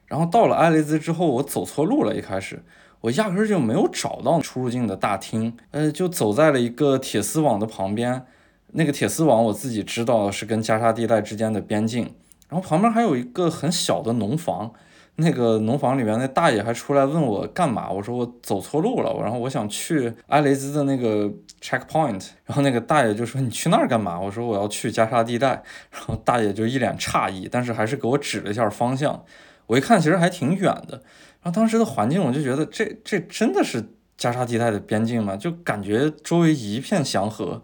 [0.07, 2.65] 然后到了埃雷兹之后，我走错路了，一开始。
[3.03, 8.25] 我压根儿就没有找到出入境的大厅，呃，就走在了一个铁丝网的旁边。
[8.73, 12.15] 那个铁丝网我自己知道是跟加沙地带之间的边境。
[12.49, 14.73] 然后旁边还有一个很小的农房，
[15.17, 17.91] 那个农房里面那大爷还出来问我干嘛。
[17.91, 21.31] 我说我走错路了，然后我想去埃雷兹的那个
[21.61, 22.29] checkpoint。
[22.45, 24.21] 然后那个大爷就说你去那儿干嘛？
[24.21, 25.63] 我说我要去加沙地带。
[25.91, 29.25] 然后大爷就一脸诧异，但是还是给我指了一下方向。
[29.67, 31.03] 我一看，其实还挺远的。
[31.43, 35.37] 然后当时的环境，我就觉得这这真的是加沙地带的边境吗？
[35.37, 37.63] 就感觉周围一片祥和，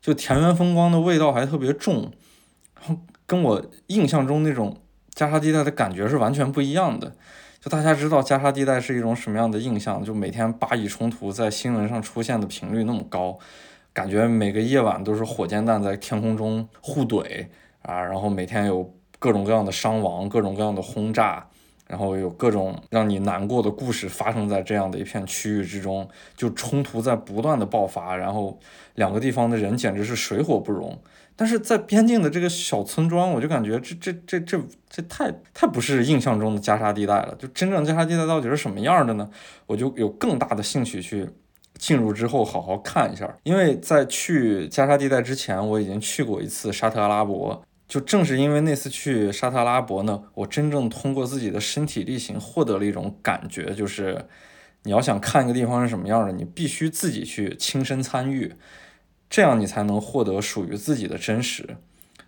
[0.00, 2.10] 就田园风光的味道还特别重，
[2.74, 2.96] 然后
[3.30, 4.76] 跟我印象中那种
[5.14, 7.12] 加沙地带的感觉是完全不一样的。
[7.60, 10.02] 就大家知道加沙地带是一种什么样的印象？
[10.02, 13.38] 就每天巴以冲突在新闻上出现的频率那么高，
[13.92, 17.46] 感觉每个夜晚都是火箭弹在天空中互怼
[17.82, 21.46] 啊，然后每天有各种各样的伤亡，各种各样的轰炸。
[21.86, 28.58] 然后有各种让你难过的故事发生在这样的一片区域之中，就冲突在不断的爆发，然后
[28.94, 30.96] 两个地方的人简直是水火不容。
[31.40, 37.34] 但是在边境的这个小村庄，我就感觉这这这这这太太不是印象中的加沙地带了。
[37.38, 39.26] 就真正加沙地带到底是什么样的呢？
[39.64, 41.26] 我就有更大的兴趣去
[41.78, 43.34] 进入之后好好看一下。
[43.42, 47.62] 因为在去加沙地带之前，我已经去过一次沙特阿拉伯。
[47.88, 54.26] 就正是因为那次去沙特阿拉伯呢，我真正通过自己的身体力行获得了一种感觉，就是
[54.82, 58.52] 你要想看一个地方是什么样的，你必须自己去亲身参与，
[59.30, 61.76] 这样你才能获得属于自己的真实。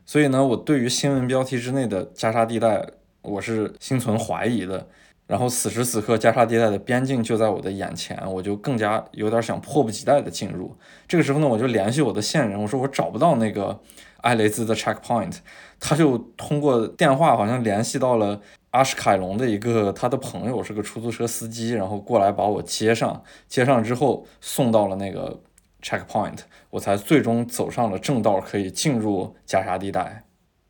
[0.06, 2.86] 所以呢，我对于新闻标题之内的加沙地带，
[3.20, 4.88] 我是心存怀疑的。
[5.26, 10.74] 然后此时此刻，加沙地带的边境就在我的眼前，我就更加有点想迫不及待的进入。
[11.06, 13.80] 这个时候呢，我就联系我的线人，我说我找不到那个。
[14.22, 15.38] 艾雷兹的 checkpoint，
[15.80, 25.40] 他就通过电话好像联系到了阿什凯隆的一个他的朋友，是个出租车司机，然后过来把我接上，接上之后送到了那个
[25.82, 26.38] checkpoint，
[26.70, 30.24] 我才最终走上了正道，可以进入加沙地带。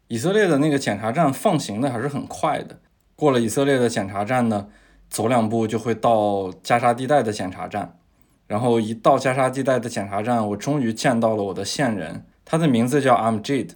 [0.08, 2.80] 以色列的那个检查站放行的还是很快的，
[3.14, 4.68] 过了以色列的检查站呢，
[5.08, 7.96] 走两步就会到加沙地带的检查站，
[8.46, 12.26] 然后一到加沙地带的检查站，我终于见到了我的线人。
[12.44, 13.70] 他的名字叫 Amjad，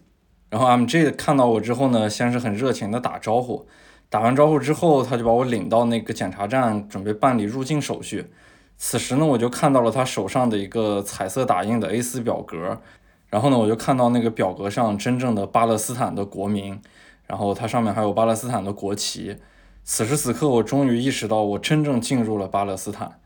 [0.50, 3.66] 然后 Amjad 看到我之后呢，先是很热情的打招呼，
[4.10, 8.30] 打完招呼之后，他就把我领到那个检查站，准备办理入境手续。
[8.78, 12.80] 此时呢，我就看到了他手上的一个彩色打印的 A4 表格，
[13.28, 16.80] 然后呢，我就看到那个表格上真正的巴勒斯坦的国名，
[17.26, 19.36] 然后它上面还有巴勒斯坦的国旗。
[19.82, 23.18] 此时此刻，我终于意识到，我真正进入了巴勒斯坦。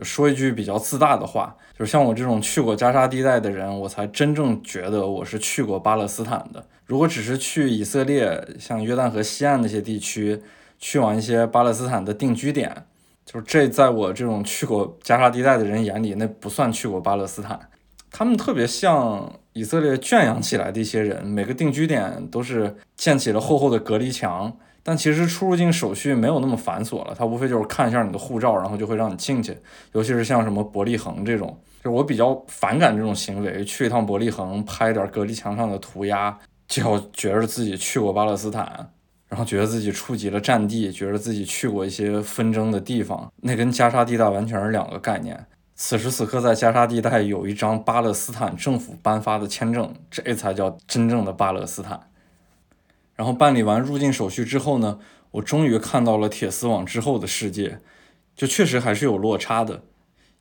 [0.00, 6.64] 说一句比较自大的话，就是像我这种去过加沙地带的人，我才真正觉得我是去过巴勒斯坦的。
[6.86, 10.42] 如果只是去以色列，像约旦河西岸那些地区，
[10.78, 12.86] 去往一些巴勒斯坦的定居点，
[13.32, 17.60] 就是这在我这种去过加沙地带的人眼里，那不算去过巴勒斯坦。
[18.10, 24.52] 他们特别像以色列圈养起来的一些人，每个定居点都是建起了厚厚的隔离墙。
[24.82, 29.56] 但其实出入境手续没有那么繁琐了，它无非就是看一下你的护照，然后就会让你进去。
[29.92, 33.62] 尤其是像什么伯利恒这种，就我比较反感这种行为。
[33.64, 38.90] 去一趟伯利恒，拍点隔离墙上的涂鸦，就要觉得自己去过巴勒斯坦，
[39.30, 45.46] 然后觉得自己触及了战地，觉得自己去过一些纷争的地方，那跟加沙地带完全是两个概念。
[45.76, 52.10] 此时此刻在加沙地带有一张巴勒斯坦政府颁发的签证，这才叫真正的巴勒斯坦。
[53.14, 54.98] 然后办理完入境手续之后呢，
[55.30, 57.78] 我终于看到了铁丝网之后的世界，
[58.34, 59.84] 就确实还是有落差的。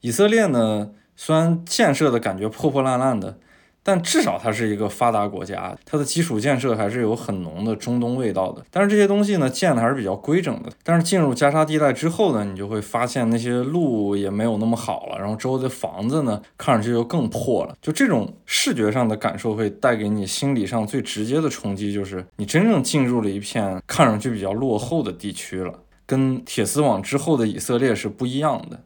[0.01, 3.37] 以色列呢，虽然建设的感觉破破烂烂的，
[3.81, 8.63] 但至少它是一个发达国家，它的基础建设还是有很浓的中东味道的。
[8.69, 10.69] 但是这些东西呢，建的还是比较规整的。
[10.83, 17.75] 但是进入加沙地带之后呢，你就会发现那些路也没有那么好了，然后周围的房子呢，看上去又更破了。
[17.81, 25.73] 就这种视觉上的感受会带给你心理上最直接的冲击，就是你真正进入了一片看上去比较落后的地区了，
[26.05, 28.81] 跟铁丝网之后的以色列是不一样的。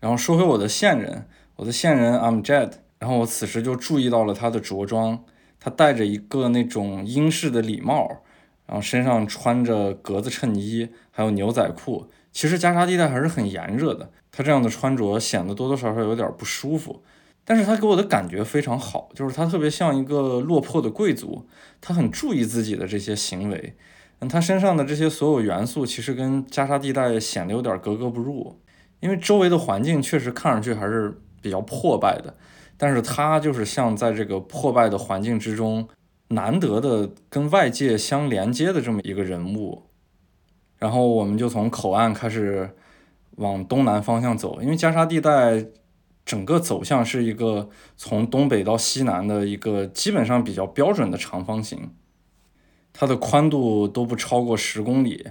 [0.00, 1.26] 然后说回我的线人，
[1.56, 2.70] 我的线人 Amjad。
[3.04, 5.22] 然后我此时就注意到了他的着装，
[5.60, 8.08] 他戴着一个那种英式的礼帽，
[8.66, 12.06] 然后身上穿着格子衬衣，还有牛仔裤。
[12.32, 17.02] 其实加沙地带还是很炎热的，他这样的穿着显得多多少少有点不舒服。
[17.44, 21.46] 但是他给我的感觉非常好，就是他特别像一个落魄的贵族，
[21.82, 23.74] 他很注意自己的这些行为。
[24.20, 28.58] 嗯，他身上的这些所有元素其实跟加沙地带显得有点格格不入，
[29.00, 32.34] 因为周围的环境确实看上去还是比较破败的。
[32.76, 35.88] 但是他就是像在这个破败的环境之中，
[36.28, 39.84] 难得的跟外界相连接的这么一个人物。
[40.78, 42.68] 然后我们就从口岸开始
[43.36, 45.64] 往东南方向走，因为加沙地带
[46.26, 51.90] 整个走向是一个从东北到西南的一个基本上比较标准的长方形，
[52.92, 55.26] 它的宽度都不超过十公里，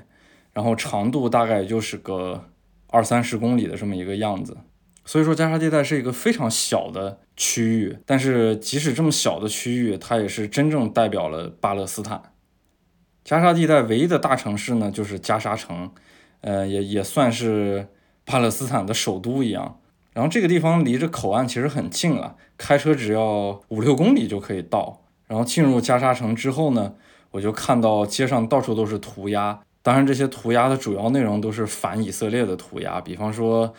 [0.53, 2.49] 然后长度大概就是个
[2.87, 4.57] 二三十公里的这么一个样子。
[5.05, 12.21] 所以说，加沙地带是一个非常小的区域，但是即使这么小的区域，它也是真正代表了巴勒斯坦。
[13.25, 15.91] 加沙地带唯一的大城市呢，就是加沙城，
[16.39, 17.89] 呃，也也算是
[18.23, 19.79] 巴勒斯坦的首都一样。
[20.13, 25.01] 然后这个地方离着口岸其实很近了，开车只要五六公里就可以到。
[25.27, 26.93] 然后进入加沙城之后呢，
[27.31, 33.73] 我就看到街上到处都是涂鸦，当然这些涂鸦的主要内容都是反以色列的涂鸦，比方说。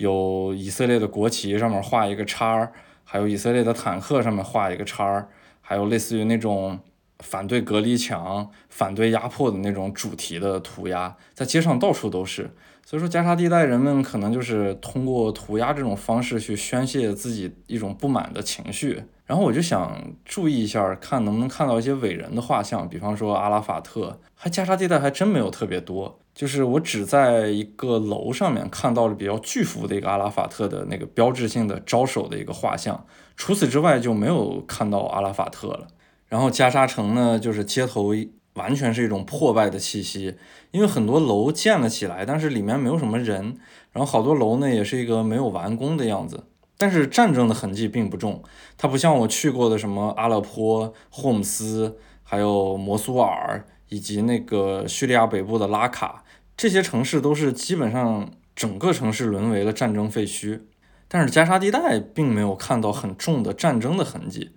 [0.00, 2.72] 有以色列的国旗上面画一个叉儿，
[3.04, 5.28] 还有以色列的坦克上面画一个叉儿，
[5.60, 6.80] 还有类似于那种
[7.18, 12.50] 反对隔离墙、反对压迫的那种主题的涂鸦，在街上到处都是。
[12.86, 19.02] 所以说，加沙地带人们可能就是通过涂鸦这种方式去宣泄自己一种不满的情绪。
[19.26, 24.18] 然后我就想注意一下，看能不能看到一些伟人的画像，比方说阿拉法特。
[24.34, 33.04] 还加沙地带还真没有特别多，就是我只在一个楼上面看到了比较巨幅的一个阿拉法特的那个标志性的招手的一个画像，
[33.36, 35.88] 除此之外就没有看到阿拉法特了。
[36.28, 38.14] 然后加沙城呢，就是街头
[38.54, 40.34] 完全是一种破败的气息，
[40.70, 43.58] 因为很多楼建了起来，但是里面没有什么人，
[43.92, 46.44] 然后好多楼呢也是一个没有完工的样子。
[46.78, 48.42] 但是战争的痕迹并不重，
[48.78, 56.24] 它不像我去过的什么阿勒颇、霍姆斯，还有摩苏尔，以及那个叙利亚北部的拉卡，
[56.60, 60.60] 这些城市都是基本上整个城市沦为了战争废墟。
[61.08, 64.50] 但是加沙地带并没有看到很重的战争的痕迹，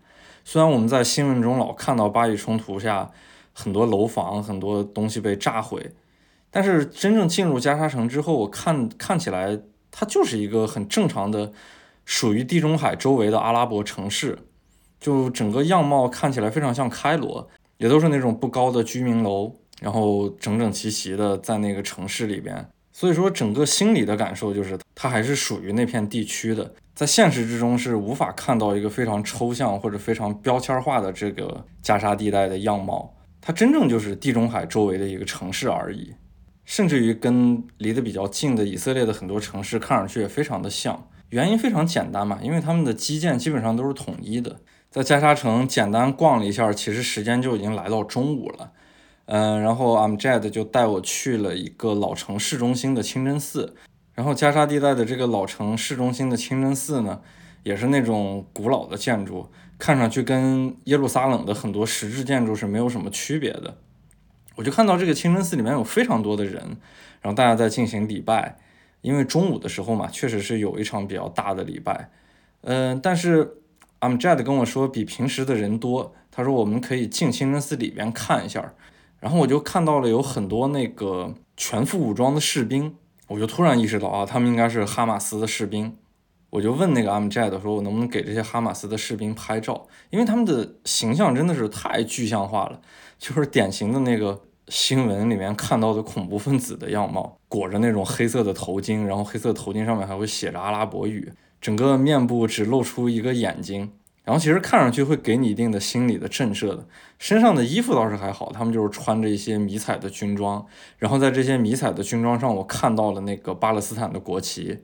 [0.44, 3.10] 虽然我们在新闻中老看到巴以冲突下
[3.54, 5.94] 很多楼房、很多东西被炸毁，
[6.52, 9.58] 但是真正进入加沙城之后，我看看起来
[9.90, 11.54] 它就是一个很正常的。
[12.04, 14.40] 属于地中海周围的阿拉伯城市，
[15.00, 17.48] 就整个样貌看起来非常像开罗，
[17.78, 22.66] 也都是那种不高的居民楼，然后整整齐齐的在那个城市里边。
[22.92, 26.74] 所以说，整个心理的感受就是，它还是属于那片地区的。
[26.96, 33.12] 在现实之中是无法看到一个非常抽象或者非常标签化的这个加沙地带的样貌，
[33.42, 36.14] 它真正就是地中海周围的一个城市而已，
[36.66, 41.08] 甚至于跟离得比较近的以色列的很多城市看上去也非常的像。
[41.30, 44.58] 原因非常简单嘛，因为他们的基建基本上都是统一的。
[44.92, 48.72] 在加沙城简单逛了一下，其实时间就已经来到中午了。
[49.26, 53.76] 嗯，然后 Amjad 就带我去了一个老城市中心的清真寺。
[54.14, 57.22] 然后加沙地带的这个老城市中心的清真寺呢，
[57.64, 59.50] 也是那种古老的建筑，
[59.80, 63.78] 看上去跟耶路撒冷的很多石质建筑是没有什么区别的。
[64.56, 66.62] 我就看到这个清真寺里面有非常多的人，
[67.22, 68.58] 然后大家在进行礼拜。
[69.02, 72.10] 因为中午的时候嘛，确实是有一场比较大的礼拜，
[72.62, 73.58] 嗯，但是
[74.00, 78.74] Amjad 跟我说比平时的人多，他说我们可以进清真寺里边看一下，
[79.24, 82.94] 然后我就看到了有很多那个全副武装的士兵，
[83.30, 85.96] 我就突然意识到啊，他们应该是哈马斯的士兵，
[86.50, 92.82] 我就问那个 Amjad 说，我能不能给这些哈马斯的士兵拍照，因为他们的形象真的是太具象化了，
[93.18, 94.42] 就是典型的那个。
[94.70, 103.92] 新闻里面看到的恐怖分子的样貌，裹着那种黑色的头巾，然后黑色头巾上面还会写着阿拉伯语，整个面部只露出一个眼睛，
[104.24, 106.88] 然后其实看上去会给你一定的心理的震慑的。
[107.20, 110.66] 身上的衣服倒是还好，他们就是穿着一些迷彩的军装，
[110.98, 114.80] 然后在这些迷彩的军装上，我看到了那个巴勒斯坦的国旗。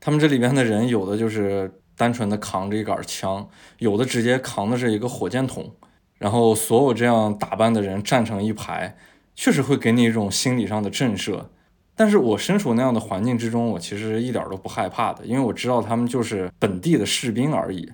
[0.00, 5.74] 他们这里边的人有的就是单纯的扛着一杆枪，有的直接扛的是一个火箭筒，
[6.18, 8.96] 然后所有这样打扮的人站成一排，
[9.34, 11.46] 确实会给你一种心理上的震慑。
[11.96, 17.90] 但是我身处那样的环境之中，我其实一点都不害怕的，因为我知道他们就是本地的士兵而已。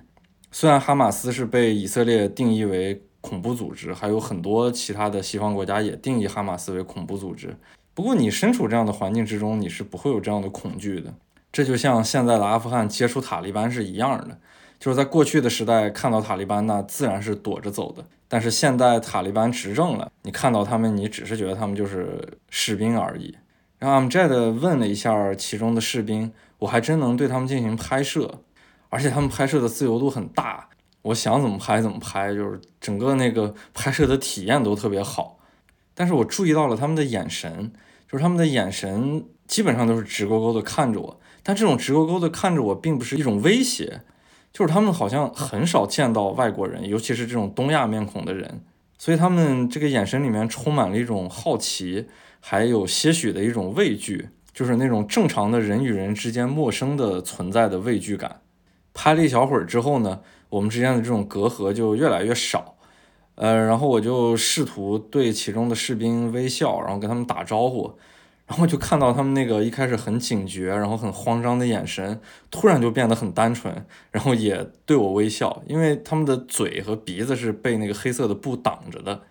[0.51, 7.55] 虽然哈马斯是被以色列定义为恐怖组织，还有很多其他的西方国家也定义哈马斯为恐怖组织，
[7.93, 11.13] 不过你身处这样的环境之中，你是不会有这样的恐惧的。
[11.51, 14.37] 这就像现在的阿富汗接触塔利班是一样的，
[14.79, 18.05] 就是在过去的时代看到塔利班，那自然是躲着走的。
[18.27, 23.35] 但是现在塔利班执政了，你看到他们，你只是觉得他们就是士兵而已。
[23.77, 28.39] 然后 Amjad 问了一下其中的士兵，我还真能对他们进行拍摄，
[28.91, 30.69] 而且他们拍摄的自由度很大，
[31.01, 35.39] 我想怎么拍怎么拍，就是整个那个拍摄的体验都特别好。
[35.95, 37.71] 但是我注意到了他们的眼神，
[38.07, 44.01] 就是他们的眼神基本上都是直勾勾的看着我，但这种直勾勾的看着我并不是一种威胁，
[44.53, 48.61] 就是他们好像很少见到外国人，尤其是这种东亚面孔的人，
[48.97, 52.07] 所以他们这个眼神里面充满了一种好奇。
[52.43, 58.41] 还有些许的一种畏惧，就是那种正常的人与人之间陌生的存在的畏惧感。
[58.93, 62.75] 拍了一小会儿之后呢，我们之间的这种隔阂就越来越少。
[63.35, 67.93] 呃，然后我就试图对其中的士兵微笑，然后跟他们打招呼，
[68.45, 72.19] 然后就看到他们那个一开始很警觉，然后很慌张的眼神，
[72.51, 79.21] 突然就变得很单纯，然后也对我微笑，因为他们的嘴和鼻子是被那个黑色的布挡着的。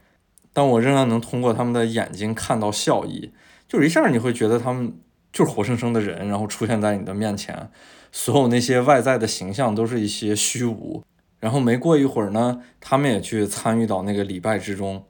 [0.53, 3.33] 但我仍然能通过他们的眼睛看到笑意，
[3.69, 4.93] 就是一下你会觉得他们
[5.33, 7.71] 就是活生生的人，然后出现在你的面前，
[8.13, 11.03] 所有那些外在的形象都是一些虚无。
[11.39, 15.05] 然后没过一会儿呢，他们也去参与到那个礼拜之中。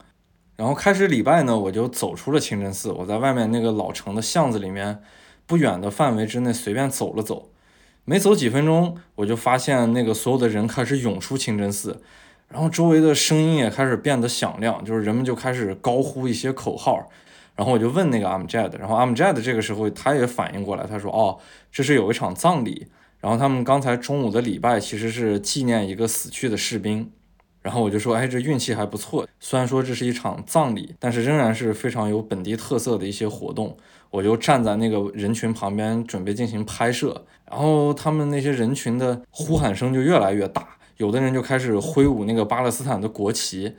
[0.55, 5.01] 然后开始礼拜呢，我就走出了清真寺，我在外面那个老城的巷子里面
[5.45, 7.49] 不远的范围之内随便走了走，
[8.05, 12.01] 没走几分钟，我就发现那个所有的人开始涌出清真寺。
[12.47, 17.09] 然后周围的声音也开始变得响亮，就是人们就开始高呼一些口号。
[17.61, 21.37] 然后我就问那个 Amjad，然后 Amjad 这个时候他也反应过来，他说：“哦，
[21.71, 22.87] 这是有一场葬礼。
[23.19, 27.11] 然后他们刚才中午的礼拜其实是纪念一个死去的士兵。”
[27.61, 29.27] 然后我就说：“哎，这运气还不错。
[29.39, 33.77] 虽然说这是一场葬礼，但是仍然是非常有本地特色的一些活动。”
[34.09, 37.23] 我就站在那个人群旁边准备进行拍摄。
[37.47, 40.67] 然后他们那些人群的呼喊声就越来越大。
[40.97, 43.75] 有的人就开始挥舞那个巴勒斯坦的国旗，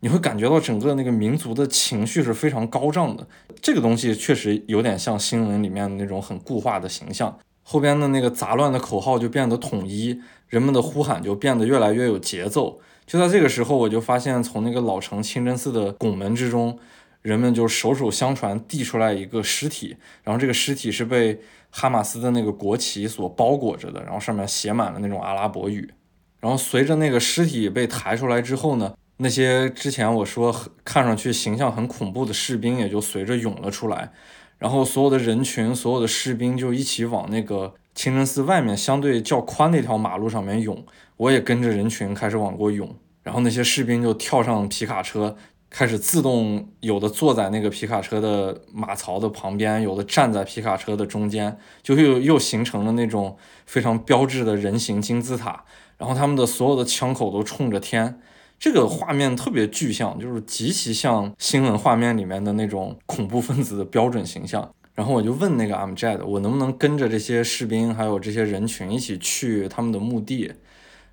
[0.00, 3.26] 你会感觉到整个那个民族的情绪是非常高涨的。
[3.60, 7.38] 这个东西确实有点像新闻里面的那种很固化的形象。
[7.62, 12.78] 后边的那个杂乱的口号就变得统一，人们的呼喊就变得越来越有节奏。
[13.06, 16.78] 就在这个时候，我就发现从那个老城清真寺的拱门之中，
[17.22, 21.40] 人们就手手相传递出来一个尸体，然后这个尸体是被
[21.70, 25.90] 哈马斯的那个国旗所包裹着的，然后上面写满了那种阿拉伯语。
[26.38, 30.54] 然后随着那个尸体被抬出来之后呢，那些之前我说
[30.84, 34.12] 看上去形象很恐怖的士兵也就随着涌了出来，
[34.58, 40.84] 然后所有的人群、所有的士兵就一起往那个清真寺外面相对较宽那条马路上面涌，
[41.16, 45.34] 我也跟着人群开始往过涌，然后那些士兵就跳上皮卡车，
[45.70, 55.64] 开始自动有的坐在那个皮卡车的马槽的旁边，有的站在皮卡车的中间，就又又形成了那种非常标志的人形金字塔。
[55.98, 58.20] 然后他们的所有的枪口都冲着天，
[58.58, 64.70] 这个画面特别具象，就是极其像新闻画面里面的那种恐怖分子的标准形象。
[64.94, 70.54] 然后我就问那个 Amjad，我能不能跟着这些士兵还有这些人群一起去他们的墓地？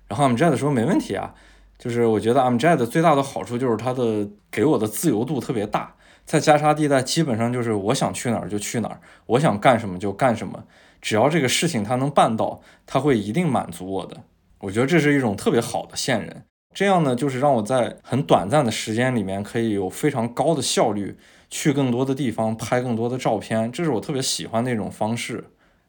[0.08, 1.34] 然后 Amjad 说没问题啊，
[1.78, 10.64] 就是我觉得 Amjad 最大的好处就是他的给我的自由度特别大，在加沙地带基本上就是我想去哪儿就去哪儿，我想干什么就干什么，
[11.02, 14.22] 只要这个事情他能办到，他会一定满足我的。
[14.60, 16.44] 我觉得这是一种特别好的线人，
[16.74, 21.16] 这样呢，就是让我在很短暂的时间里面可以有非常高的效率，
[21.48, 25.44] 去更多的地方拍更多的照片，这是我特别喜欢的一种方式。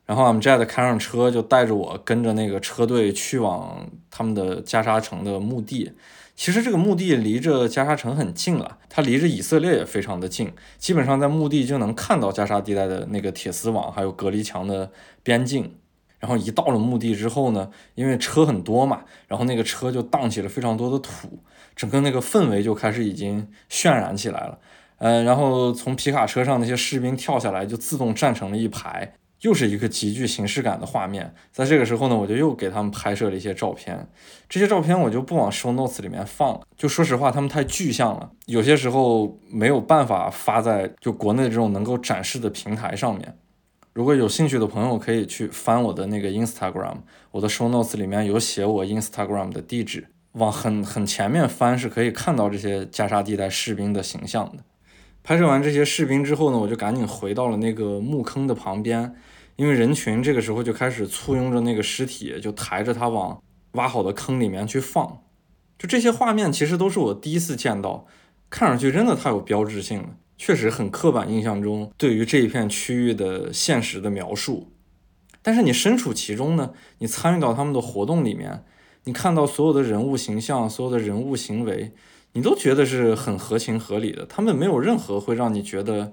[0.06, 5.92] 然后 Amjad 开上车就带着我跟着那个车队去往他们的加沙城的墓地。
[6.36, 14.92] 其实这个墓地离着加沙城很近了，它离着以色列也非常的近，基本上在墓地就能看到加沙地带的那个铁丝网还有隔离墙的
[15.24, 15.74] 边境。
[16.26, 21.38] 然后一到了墓地之后呢，因为车很多嘛，然后那个车就荡起了非常多的土，
[21.76, 24.58] 整个那个氛围就开始已经渲染起来了。
[24.98, 31.32] 呃，然后从皮卡车上那些士兵跳下来，就自动站成了一排，又是一个极具形式感的画面。
[31.52, 34.08] 在这个时候呢，我就又给他们拍摄了一些照片，
[34.50, 43.38] 这些照片我就不往 show notes 里面放了，就说实话，他们太具象了，有些时候没有办法发在就国内这种能够展示的平台上面。
[43.96, 46.98] 如果有兴趣的朋友可以去翻我的那个 Instagram，
[47.32, 54.66] 我的 show notes 里面有写我 Instagram 的地址，往很很前面翻是可以看到这些加沙地带士兵的形象的。
[55.24, 59.16] 拍摄完这些士兵之后呢，我就赶紧回到了那个墓坑的旁边，
[59.56, 63.42] 因为人群这个时候就开始簇拥着那个尸体，就抬着它往
[63.72, 65.22] 挖好的坑里面去放。
[65.80, 68.06] 就这些画面其实都是我第一次见到，
[68.50, 70.10] 看上去真的太有标志性了。
[70.38, 74.72] 确实很刻板印象中对于这一片区域的现实的描述，
[75.42, 78.64] 但是你身处其中呢，你参与到他们的活动里面，
[79.06, 81.94] 你看到所有的人物形象、所有的人物行为，
[82.34, 84.26] 你都觉得是很合情合理的。
[84.26, 86.12] 他们没有任何会让你觉得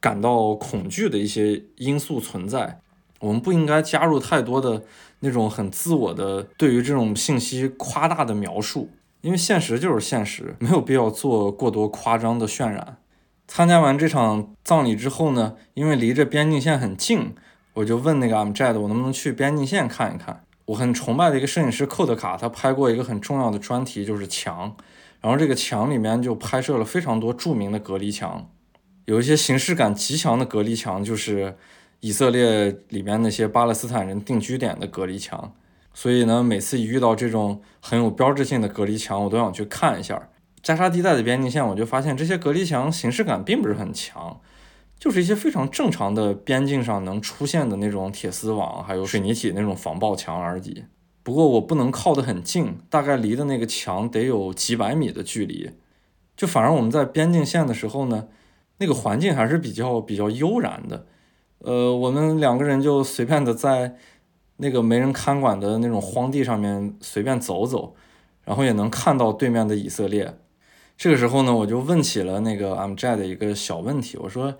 [0.00, 2.80] 感到恐惧的一些因素存在。
[3.20, 4.82] 我们不应该加入太多的
[5.20, 12.98] 那种很自我的对于这种信息夸大的描述，因为现实就是现实，没有必要做过多夸张的渲染。
[13.54, 17.34] 参加完这场葬礼之后呢，因为离着边境线很近，
[17.74, 20.42] 我就问那个 Amjad，我能不能去边境线看一看？
[20.64, 24.74] 我很崇拜的一个摄影师寇德卡，他拍过一个很重要的专题，就是墙。
[25.20, 28.48] 然后这个墙里面就拍摄了非常多著名的隔离墙，
[29.04, 31.54] 有一些形式感极强的隔离墙，就是
[32.00, 35.52] 以色列里面那些巴勒斯坦人定居点的隔离墙。
[35.92, 40.30] 所以呢，每次一遇到这种很有标志性的隔离墙，我都想去看一下。
[40.62, 44.40] 加沙地带的边境线，我就发现这些隔离墙形式感并不是很强，
[44.98, 50.84] 就是一些非常正常的边境上能出现的那种铁丝网，还有水泥体那种防爆墙而已。
[51.24, 55.70] 不过我不能靠得很近，大概离的那个墙得有几百米的距离。
[56.36, 58.28] 就反而我们在边境线的时候呢，
[58.78, 61.06] 那个环境还是比较比较悠然的。
[61.58, 63.96] 呃，我们两个人就随便的在
[64.56, 67.94] 那个没人看管的那种荒地上面随便走走，
[68.44, 70.38] 然后也能看到对面的以色列。
[70.96, 74.54] 这个时候呢，我就问起了那个 Amjad 的一个小问题，我说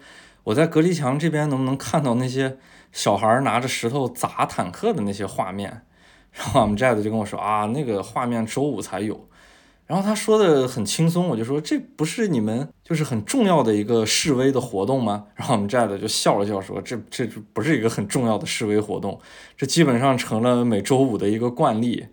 [0.45, 2.59] 我在隔离墙这边能不能看到那些
[2.91, 5.83] 小孩拿着石头砸坦克的那些画面？
[6.33, 9.29] 然后 Amjad 就跟我说啊，那个画面周五才有。
[9.87, 15.27] 然后他说的很轻松，我就说这不是你们就是很重要的一个示威的活动吗？
[15.35, 19.21] 然后 Amjad 就笑了笑说，这这不是一个很重要的示威活动，
[19.57, 22.07] 这基本上成了每周五的一个惯例。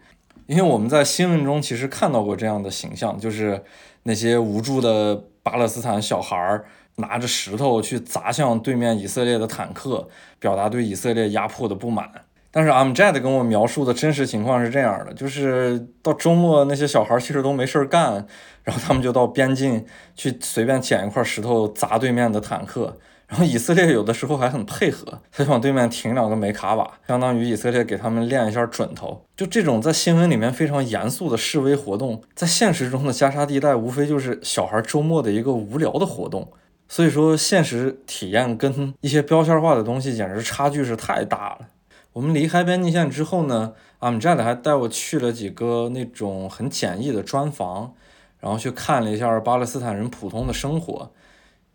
[0.47, 3.63] 因为我们在新闻中其实看到过这样的形象，就是
[4.09, 12.09] 那些无助的巴勒斯坦小孩儿拿着石头去砸向对面以色列的坦克，表达对以色列压迫的不满。
[12.49, 18.25] 但是 Amjad 跟我描述的真实情况是这样的，就是到周末那些小孩其实都没事儿干，
[18.63, 19.85] 然后他们就到边境
[20.15, 22.97] 去随便捡一块石头砸对面的坦克。
[23.29, 29.23] 然后以色列有的时候还很配合，他就往对面停两个梅卡瓦，相当于以色列给他们练一下准头。
[29.37, 36.51] 就这种在新闻里面非常严肃的示威活动，在现实中的加沙地带无非就是小孩周末的一个无聊的活动。
[36.87, 41.67] 所以说，现实体验跟一些标签化的东西简直差距是太大了。
[42.13, 47.93] 我们离开边境线之后呢，阿姆扎里还带我去了几个那种很简易的砖房，
[48.39, 51.11] 然后去看了一下巴勒斯坦人普通的生活。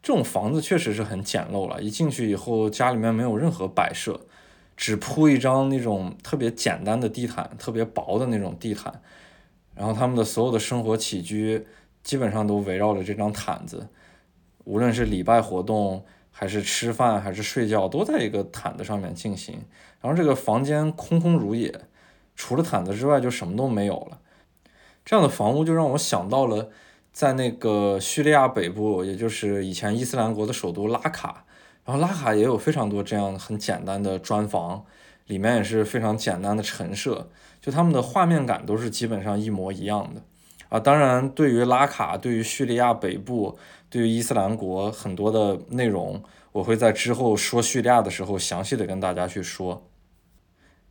[0.05, 4.20] 这种房子确实是很简陋了，一进去以后，家里面没有任何摆设，
[4.76, 9.00] 只铺一张那种特别简单的地毯，特别薄的那种地毯。
[9.74, 11.66] 然后他们的所有的生活起居
[12.02, 13.88] 基本上都围绕着这张毯子，
[14.64, 19.59] 无论是礼拜活动，还是吃饭，还是睡觉，都在一个毯子上面进行。
[20.02, 21.80] 然后这个房间空空如也，
[22.36, 24.20] 除了毯子之外就什么都没有了。
[25.02, 26.68] 这样的房屋就让我想到了。
[27.14, 31.44] 在那个叙利亚北部，也就是以前伊斯兰国的首都拉卡，
[31.84, 34.84] 然后拉卡也有非常多这样很简单的砖房，
[35.28, 40.22] 里面也是非常简单的陈设，就他们的画面感都是基本上一模一样的
[40.68, 40.80] 啊。
[40.80, 43.56] 当然，对于拉卡，对于叙利亚北部，
[43.88, 49.86] 对于伊斯兰国很多的内容，我会在之后说叙利亚的时候详细的跟大家去说。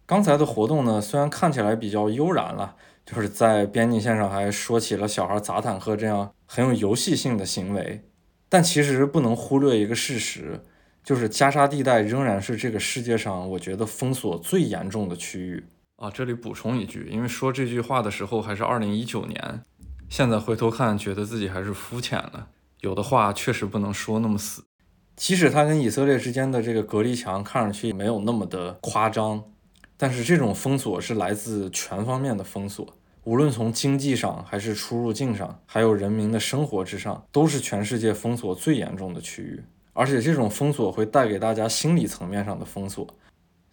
[0.05, 2.77] 刚才的活动呢，虽然看起来比较悠然了。
[3.05, 8.03] 就是在边境线上还说起了小孩砸坦克这样很有游戏性的行为，
[8.47, 10.63] 但其实不能忽略一个事实，
[11.03, 15.65] 就是加沙地带仍然是这个世界上我觉得封锁最严重的区域
[15.97, 16.09] 啊。
[16.09, 19.63] 这里补充一句，因为说这句话的时候还是二零一九年，
[20.07, 22.47] 现在回头看觉得自己还是肤浅了，
[22.79, 24.63] 有的话确实不能说那么死。
[25.15, 29.43] 即使他跟以色列之间的这个隔离墙看上去没有那么的夸张。
[29.97, 32.85] 但是这种封锁是来自全方面的封锁，
[33.23, 39.63] 无论从经济上，还是出入境上，还有人民的生活之上，都是全世界封锁最严重的区域。
[39.93, 43.07] 而且这种封锁会带给大家心理层面上的封锁。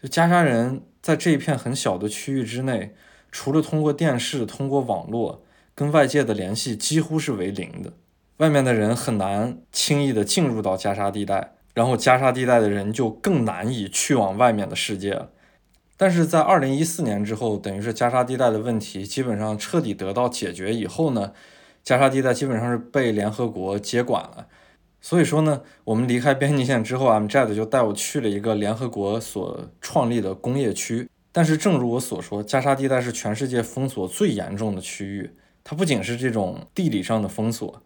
[0.02, 2.94] 就加沙人在这一片很小的区域之内，
[3.32, 5.42] 除了通过电视、通过网络
[5.74, 7.94] 跟外界的联系几乎是为零的，
[8.36, 11.54] 外面的人很难轻易的进入到加沙地带。
[11.72, 15.30] 然后加沙地带的人就更难以去往外面的世界了。
[16.02, 21.34] 但是在二零一四年之后，等于是加沙地带的问题基本上彻底得到解决以后呢，
[21.84, 24.46] 加沙地带基本上是被联合国接管了。
[25.02, 31.06] 所以说呢，我们离开边境线之后，MJAD 就带我去了一个联合国所创立的工业区。
[31.32, 35.30] 但是正如我所说，加沙地带是全世界封锁最严重的区域。
[35.62, 37.82] 它不仅是这种地理上的封锁，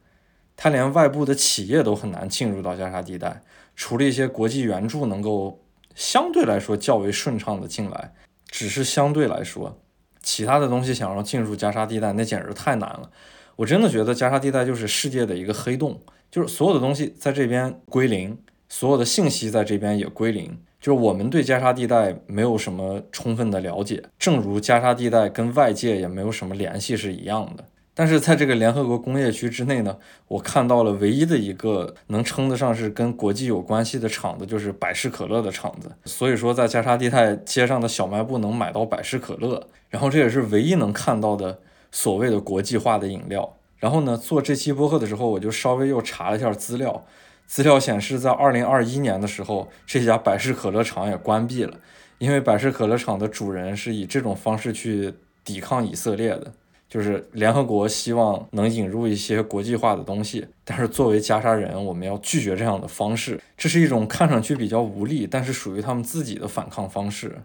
[0.54, 3.42] 它连外部的企业都很难进入到加沙地带，
[3.74, 5.63] 除了一些国际援助能够
[5.94, 8.12] 相对来说较为顺畅的进来，
[8.48, 9.80] 只是相对来说，
[10.22, 13.10] 其他的东西想要进入加沙地带那简直太难了。
[13.56, 18.36] 我真的觉得加沙地带就是世界的一个黑洞，就是所有的东西在这边归零，
[18.68, 20.58] 所有的信息在这边也归零。
[20.80, 27.64] 就是我们对加沙地带没有什么充分的了解，正如加沙地带跟外界也没有什么联系是一样的。
[27.96, 35.90] 但是在这个联合国工业区之内呢，我看到了唯一的一个能称得上是跟国际有关系的厂子，就是百事可乐的厂子。
[36.04, 41.60] 所以说，在加沙地带街上的小卖部能买到百事可乐，然后这也是唯一能看到的
[41.92, 43.56] 所谓的国际化的饮料。
[43.78, 47.04] 然后呢，做这期播客的时候，我就稍微又查了一下资料。
[47.46, 51.76] 资料显示，在二零二一年的时候，这家百事可乐厂也关闭了，
[52.18, 55.14] 因为百事可乐厂的主人是以这种方式去
[55.44, 56.50] 抵抗以色列的，
[56.94, 67.42] 就是联合国希望能引入一些国际化的东西，但是作为加沙人，我们要拒绝这样的方式，这是一种看上去比较无力，但是属于他们自己的反抗方式。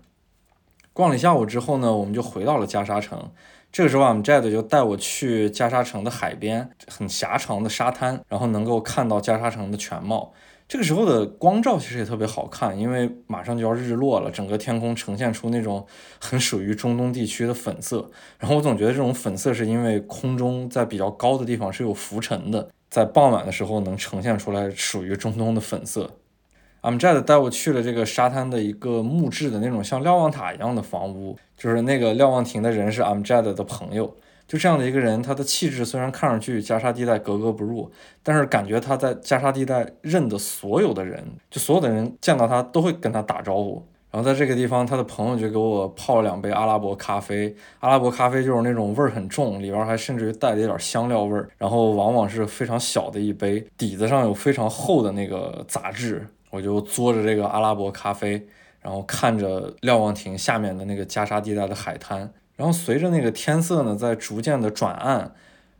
[0.93, 3.32] 逛了一下午之后呢，我们就回到了加沙城。
[3.72, 10.32] 这个时候啊，Jade 就带我去加沙城的海边，很狭长的沙滩，然后能够看到加沙城的全貌。
[10.70, 15.84] 这个时候的光照其实也特别好看，因为马上就要日落了，整个天空呈现出那种
[16.20, 18.11] 很属于中东地区的粉色。
[18.38, 26.11] 然后我总觉得这种粉色是因为空中在比较高的地方是有浮尘的，在傍晚的时候能呈现出来属于中东的粉色。
[26.84, 34.15] Amjad 带我去了这个沙滩的一个木质的那种像瞭望塔一样的房屋，就是那个瞭望亭的人是 Amjad 的朋友。
[34.50, 37.91] 就这样的一个人，他的气质虽然看上去与加沙地带格格不入，
[38.24, 43.86] 但是感觉他在加沙地带认的所有的人，就所有的人见到他都会跟他打招呼。
[44.10, 47.56] 然后在这个地方，他的朋友就给我泡了两杯阿拉伯咖啡。
[47.80, 56.26] 阿拉伯咖啡就是那种味儿很重，里边还甚至于带了一点香料味儿，然后往往是非常小的一杯，底子上有非常厚的那个杂质。
[56.50, 58.43] 我就嘬着这个阿拉伯咖啡，
[58.82, 62.28] 然后看着瞭望亭下面的那个加沙地带的海滩，
[62.60, 65.32] 然后随着那个天色呢在逐渐的转暗，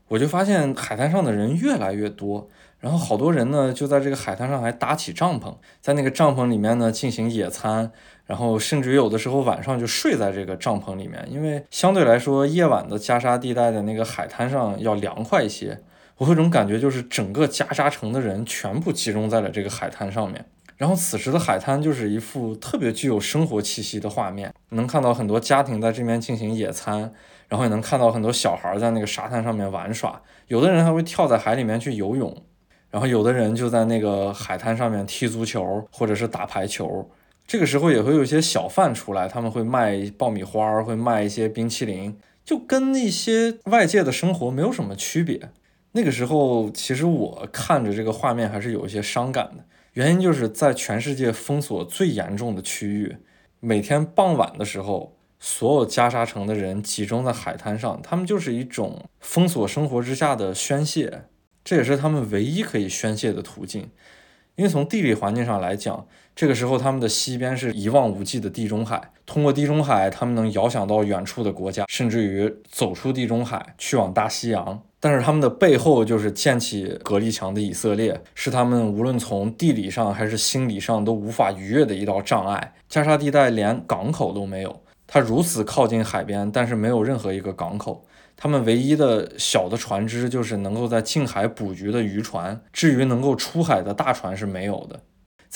[0.08, 2.48] 我就发现海滩上的人越来越多，
[2.80, 7.92] 然后好多人呢就在这个海滩上还搭起帐篷，在那个帐篷里面呢进行野餐，
[8.26, 15.82] 然后甚至于有的时候晚上就睡在这个帐篷里面，因为相对来说夜晚的加沙地带的那个海滩上要凉快一些。
[16.16, 20.46] 我有种感觉，就是整个加沙城的人全部集中在了这个海滩上面。
[20.80, 27.12] 然后此时的海滩就是一幅特别具有生活气息的画面，能看到很多家庭在这边进行野餐，
[27.50, 32.34] 然后也能看到很多小孩在那个沙滩上面玩耍，有的人还会跳在海里面去游泳，
[32.90, 37.12] 然后有的人就在那个海滩上面踢足球或者是打排球。
[37.46, 45.50] 这个时候也会有一些小贩出来，他们会卖爆米花，会卖一些冰淇淋，就跟那些外界的生活没有什么区别。
[45.92, 49.66] 那个时候其实我看着这个画面还是有一些伤感的。
[50.00, 53.18] 原因就是在全世界封锁最严重的区域，
[53.60, 61.24] 每天傍晚的时候，所有加沙城的人集中在海滩上，他们就是一种封锁生活之下的宣泄，
[61.66, 63.90] 这也是他们唯一可以宣泄的途径。
[64.56, 74.82] 因为从地理环境上来讲，这个时候他们的西边是一望无际的地中海，通过地中海，他们能遥想到远处的国家，甚至于走出地中海去往大西洋。
[75.00, 82.74] 但是他们的背后就是建起隔离墙的以色列，是他们无论从地理上还是心理上都无法逾越的一道障碍。
[82.90, 88.06] 加沙地带连港口都没有，它如此靠近海边，但是没有任何一个港口。
[88.36, 95.00] 他们唯一的小的船只就是能够在近海捕鱼的渔船，至于能够出海的大船是没有的。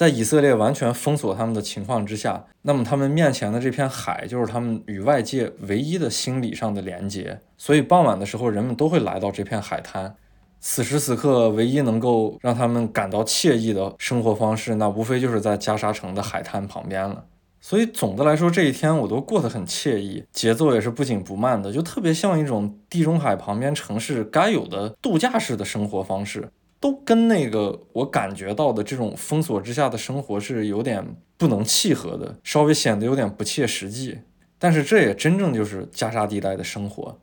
[0.04, 7.40] 在以色列完全封锁他们的情况之下，那么他们面前的这片海就是他们与外界唯一的心理上的连接。
[7.58, 10.14] 所以傍晚的时候，人们都会来到这片海滩。
[10.60, 17.24] 此时此刻，唯一能够让他们感到惬意的生活方式，那无非就是在加沙城的海滩旁边了。
[17.62, 26.50] 所以总的来说，这一天我都过得很惬意，节奏也是不紧不慢的，就特别像一种地中海旁边城市该有的度假式的生活方式。
[26.84, 34.20] 都跟那个我感觉到的这种封锁之下的生活是有点不能契合的，稍微显得有点不切实际。
[34.60, 37.18] 但是这也真正就是加沙地带的生活。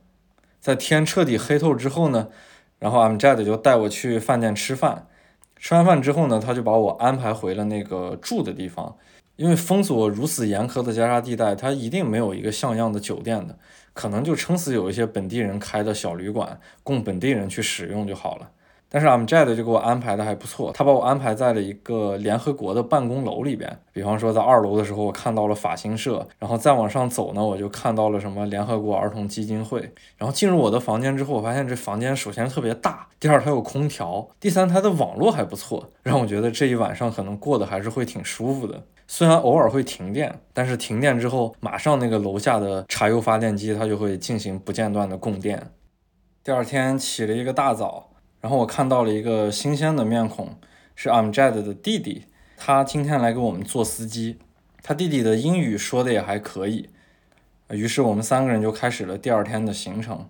[0.59, 2.29] 在天彻底黑透之后呢，
[2.79, 5.05] 然后 Amjad 就带我去饭店吃饭，
[5.57, 8.97] 吃完饭之后呢，他就把我安排回了那个住的地方。
[9.35, 13.59] 因为封锁如此严苛的加沙地带，它一定没有一个像样的酒店的，
[13.93, 18.49] 可能就撑死有一些本地人开的小旅馆，供本地人去使用就好了。
[18.93, 23.79] 但是 Amjad 就给我安排的还不错，他把我安排在了一个联合国的办公楼里边。
[23.93, 29.79] 比方说，在二楼的时候，我看到了法新社，然后再往上走呢，我就看到了什么联合国儿童基金会。
[30.17, 38.83] 然后进入我的房间之后，我发现这房间首先特别大，第二它有空调，第三它的网络还不错，让我觉得这一晚上可能过得还是会挺舒服的。
[39.07, 45.71] 虽然偶尔会停电，但是停电之后，马上那个楼下的柴油发电机它就会进行不间断的供电。
[46.43, 48.10] 第二天起了一个大早。
[48.41, 50.55] 然后我看到了一个新鲜的面孔，
[50.95, 52.25] 是 Amjad 的弟弟，
[52.57, 54.39] 他今天来给我们做司机。
[54.81, 56.89] 他弟弟的英语说的也还可以，
[57.69, 60.27] 于是我们三个人就开始了第二天的行程。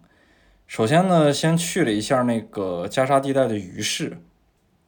[0.67, 4.17] 首先呢，先去了一下那个加沙地带的鱼市，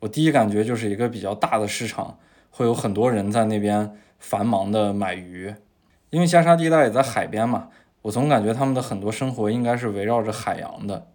[0.01, 2.19] 我第一感觉就是一个比较大的市场，
[2.49, 5.55] 会有很多人在那边繁忙的买鱼，
[6.09, 7.69] 因为加沙地带也在海边嘛，
[8.01, 11.07] 我总感觉他们的很多生活应该是围绕着海洋的。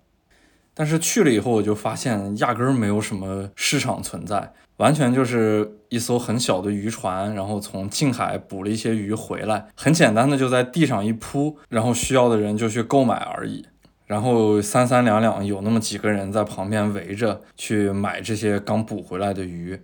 [0.79, 13.67] 但是去了以后，我就发现压根儿没有什么市场存在，完全就是一艘很小的渔船，然后从近海捕了一些鱼回来，很简单的就在地上一铺，然后需要的人就去购买而已。
[14.07, 19.81] 然后三三两两有那么几个人在旁边围着去买这些刚捕回来的鱼，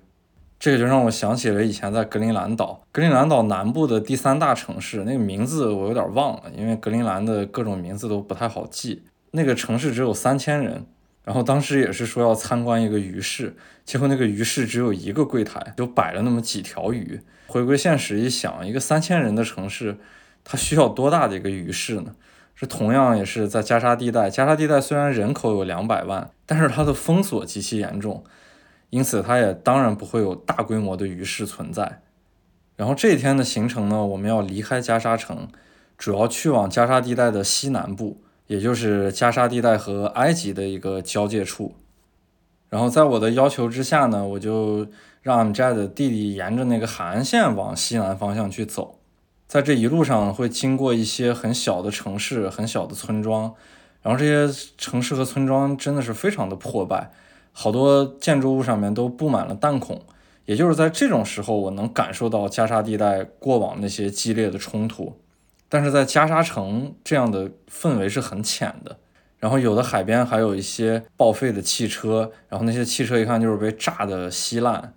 [0.61, 9.03] 这个就让我想起了以前在格陵兰岛，格陵兰岛南部的第三大城市，那个名字我有点忘了，因为格陵兰的各种名字都不太好记。
[9.37, 10.87] 那个城市只有三千人，
[11.25, 17.21] 然后当时也是说要参观一个鱼市，结果那个鱼市只有一个柜台，就摆了那么几条鱼。
[17.49, 19.99] 回归现实一想，一个三千人的城市，
[20.45, 22.15] 它需要多大的一个鱼市呢？
[22.55, 28.23] 这同样也是在加沙地带，加沙地带虽然人口有两百万，但是它的封锁极其严重，
[28.91, 32.03] 因此它也当然不会有大规模的鱼市存在。
[32.77, 35.49] 然后这一天的行程呢，我们要离开加沙城，
[35.99, 38.21] 主要去往加沙地带的西南部。
[38.47, 41.75] 也就是加沙地带和埃及的一个交界处，
[42.69, 44.87] 然后在我的要求之下呢，我就
[45.23, 48.99] 让 Amjad 的弟弟沿着那个海岸线往西南方向去走，
[49.47, 53.55] 在这一路上会经过一些很小的城市、很小的村庄，
[54.03, 57.11] 然后这些城市和村庄真的是非常的破败，
[57.53, 60.03] 好多建筑物上面都布满了弹孔，
[60.45, 65.17] 也就是在这种时候，我能感受到加沙地带过往那些激烈的冲突。
[65.75, 68.97] 但是在加沙城这样的氛围是很浅的，
[69.41, 74.95] 然后有的海边还有一些报废的汽车，然后那些汽车一看就是被炸的稀烂，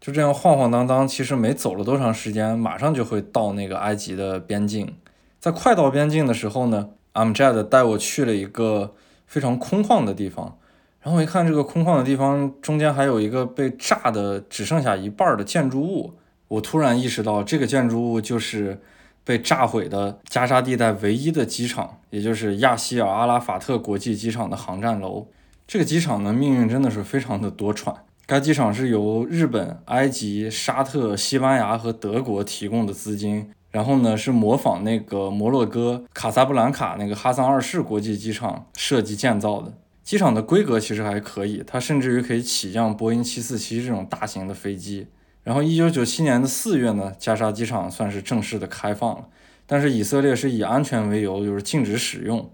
[0.00, 4.96] 就这样晃晃荡荡，其实没走了多长时间，马上就会到那个埃及的边境。
[5.38, 8.94] 在快到边境的时候呢，Amjad 带我去了一个
[9.26, 10.56] 非常空旷的地方，
[11.02, 16.14] 然后我一看这个空旷的地方中间还有一个被炸的只剩下一半的建筑物，
[16.48, 18.80] 我突然意识到这个建筑物就是。
[19.26, 25.26] 被炸毁的加沙地带唯一的机场，也就是亚西尔阿拉法特国际机场的航站楼。
[25.66, 27.92] 这个机场呢，命运真的是非常的多舛。
[28.24, 39.72] 该机场是由日本、埃及、沙特、西班牙和德国提供的资金，然后呢是模仿那个摩洛哥卡萨布兰卡那个哈桑二世国际机场设计建造的。
[40.04, 45.08] 机场的规格其实还可以，它甚至于可以起降波音747这种大型的飞机。
[45.46, 49.28] 然后，一九九七年的四月呢，加沙机场算是正式的开放了。
[49.64, 52.50] 但是以色列是以安全为由，就是禁止使用。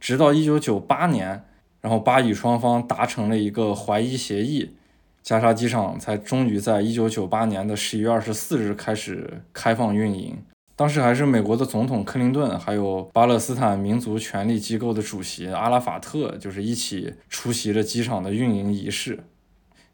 [0.00, 1.44] 直到一九九八年，
[1.80, 4.74] 然后巴以双方达成了一个怀疑协议，
[5.22, 10.36] 加沙机场才终于在一九九八年的十一月二十四日开始开放运营。
[10.74, 19.20] 当时还是美国的总统克林顿，还有巴勒斯坦民族权力机构的主席阿拉法特，就是一起出席了机场的运营仪式。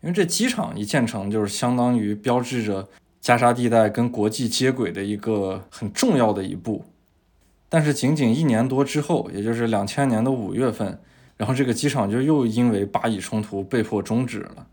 [0.01, 2.89] 因为这机场一建成，就是相当于标志着
[3.21, 6.85] 加沙地带跟国际接轨的一个很重要的一步。
[7.69, 11.01] 但是仅仅一年多之后，也就是两千年的五月份，
[11.37, 14.67] 然后这个机场就又因为巴以冲突被迫终止了。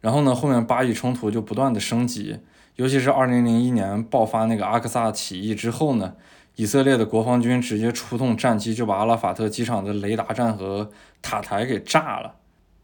[0.00, 2.38] 然后呢，后面巴以冲突就不断的升级，
[2.76, 6.14] 尤其是二零零一年爆发那个阿克萨起义之后呢，
[6.56, 10.90] 以色列的国防军直接出动战机，就把阿拉法特机场的雷达站和
[11.20, 12.36] 塔台给炸了。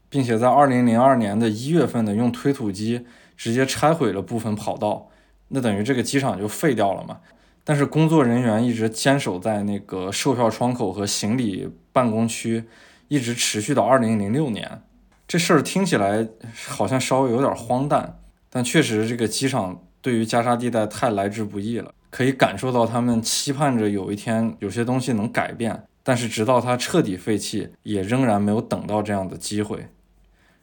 [0.09, 3.05] 并且在二零零二年的一月份呢，用推土机
[3.37, 5.09] 直接拆毁了部分跑道，
[5.49, 7.19] 那等于这个机场就废掉了嘛。
[7.63, 12.63] 但是工作人员一直坚守在那个售票窗口和行李办公区，
[13.07, 14.81] 一直持续到二零零六年。
[15.27, 16.27] 这事儿听起来
[16.67, 18.17] 好像稍微有点荒诞，
[18.49, 29.89] 但确实这个机场对于加沙地带太来之不易了，可以感受到他们期盼着有一天有些东西能改变，但是直到它彻底废弃，也仍然没有等到这样的机会。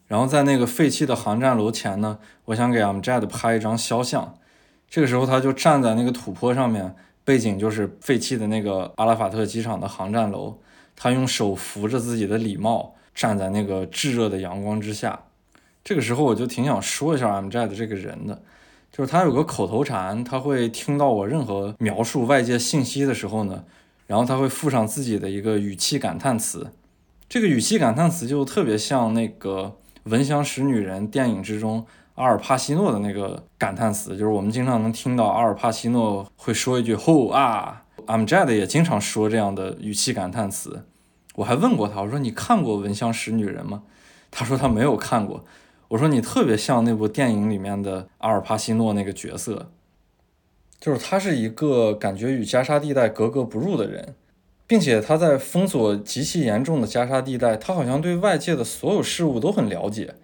[0.07, 4.35] 然后在那个废弃的航站楼前呢，我想给 Amjad 拍一张肖像。
[4.89, 6.95] 这个时候他就站在那个土坡上面，
[7.25, 10.57] 背景就是废弃的那个阿拉法特机场的航站楼。
[10.95, 15.19] 他用手扶着自己的礼帽，站在那个炙热的阳光之下。
[15.83, 18.41] 这个时候我就挺想说一下 Amjad 这个人的，
[18.93, 23.65] 就是他有个口头禅，他会听到我任何描述外界信息的时候呢，
[24.07, 26.71] 然后他会附上自己的一个语气感叹词。
[27.27, 29.75] 这个语气感叹词就特别像那个。
[30.07, 31.85] 《闻香识女人》电影之中，
[32.15, 40.85] 阿尔帕西诺的那个感叹词，就是我们经常能听到阿尔帕西诺会说一句““Who 啊 ”，I'm Jad 也经常说这样的语气感叹词。
[41.35, 43.83] 我还问过他，我说你看过《闻香识女人》吗？
[44.31, 45.43] 他说他没有看过。
[45.89, 49.71] 我说你特别像那部电影里面的阿尔帕西诺那个角色，
[50.79, 54.15] 就是他是一个感觉与加沙地带格格不入的人。
[54.67, 60.15] 并且他在封锁极其严重的加沙地带，他好像对外界的所有事物都很了解。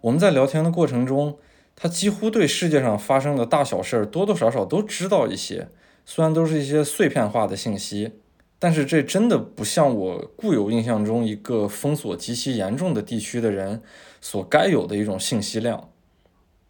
[0.00, 1.38] 我们在聊天的过程中，
[1.76, 5.68] 他几乎对世界上发生的大小事儿多多少少都知道一些，
[6.04, 8.12] 虽然都是一些碎片化的信息，
[8.58, 13.80] 但是这真的不像我固有印象中一个封锁极其严重的地区的人
[14.20, 15.88] 所该有的一种信息量。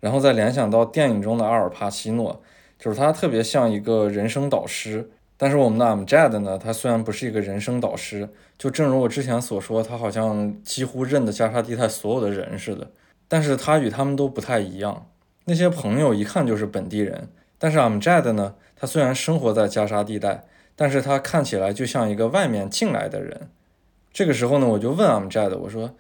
[0.00, 2.42] 然后再联想到电影中的阿尔帕西诺，
[2.78, 5.10] 就是他特别像一个人生导师。
[5.36, 6.58] 但是我们的 Amjad 呢？
[6.58, 12.90] 他虽然不是一个人生导师，就正如我之前所说，他好像几乎认得加沙地带所有的人似的。
[13.26, 15.08] 但是他与他们都不太一样。
[15.46, 17.28] 那些朋友一看就是本地人，
[17.58, 18.54] 但是 Amjad 呢？
[18.76, 20.44] 他虽然生活在加沙地带，
[20.76, 23.48] 但是他看起来就像一个外面进来的人。
[24.12, 25.94] 这个时候呢，我就问 Amjad，我说：“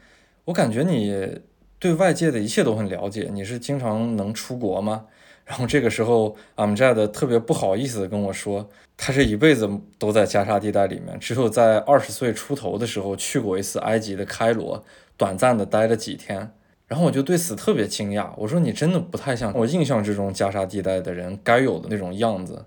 [0.46, 1.40] 我感觉你
[1.78, 5.06] 对外界的一切都很了解，你是经常能出国吗？”
[5.44, 9.68] 然后这个时候，Amjad 特别不好意思的跟我说，他这一辈子
[9.98, 14.82] 都在加沙地带里面，只有在二十岁出头的时候去过一次埃及的开罗，
[15.16, 16.50] 短暂的待了几天。
[16.86, 22.64] 然后我就对此特别惊讶，我说你真的不太像我印象之中加沙地带的人该有的那种样子。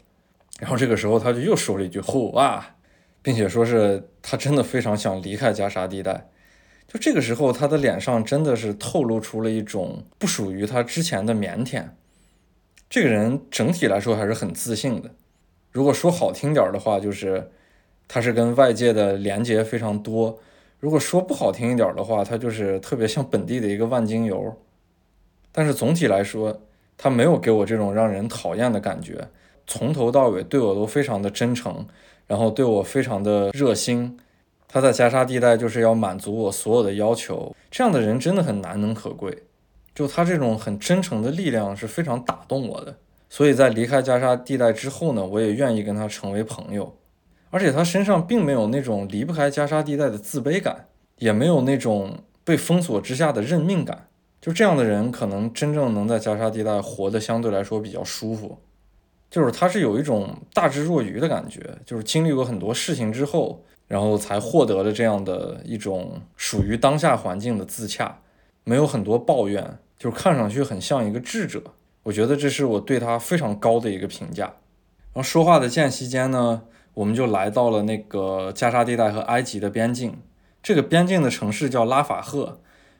[0.59, 2.75] 然后这个时候他就又说了一句“呼啊”，
[3.21, 6.29] 并且说是他真的非常想离开加沙地带。
[6.87, 11.83] 就这个时候，他的脸上真的是透露出了一种不属于他之前的腼腆。
[12.89, 15.11] 这个人整体来说还是很自信的。
[15.71, 17.51] 如果说好听点的话，就是
[18.07, 20.39] 他是跟外界的连接非常多；
[20.79, 24.55] 如果说不好听一点的话，他就是特别像本地的一个万金油。
[25.51, 26.61] 但是总体来说，
[26.97, 29.27] 他没有给我这种让人讨厌的感觉，
[29.67, 31.85] 从头到尾对我都非常的真诚，
[32.25, 34.17] 然后对我非常的热心。
[34.67, 39.43] 他在加沙地带就是要满足我所有的要求，这样的人真的很难能可贵。
[39.97, 42.95] 就他这种很真诚的力量是非常打动我的，
[43.29, 46.95] 所以在离开加沙地带之后呢，我也愿意跟他成为朋友。
[47.49, 50.85] 而且他身上并没有那种离不开加沙地带的自卑感，
[51.17, 54.07] 也没有那种被封锁之下的认命感。
[54.39, 58.59] 就这样的人，可能真正能在加沙地带活得相对来说比较舒服。
[59.31, 68.19] 就是他是有一种大智若愚的感觉，就是经历过很多事情之后，然后才获得了这样的一种属于当下环境的自洽，
[68.63, 69.79] 没有很多抱怨。
[69.97, 71.63] 就看上去很像一个智者，
[72.03, 74.45] 我觉得这是我对他非常高的一个评价。
[74.45, 76.61] 然后说话的间隙间呢，
[76.93, 80.19] 我们就来到了那个加沙地带和埃及的边境。
[80.61, 82.59] 这个边境的城市叫拉法赫，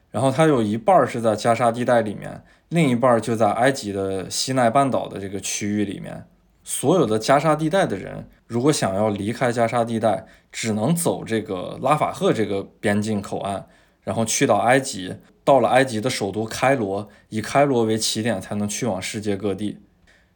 [0.09, 6.25] 然后它有一半是在加沙地带里面，另一半就在埃及的西奈半岛的这个区域里面。
[6.63, 13.67] 所有的加沙地带的人，如果想要离开加沙地带，只能走这个拉法赫这个边境口岸，
[14.03, 15.15] 然后去到埃及。
[15.47, 19.77] 到了埃及的首都开罗，以开罗为起点，才能去往世界各地。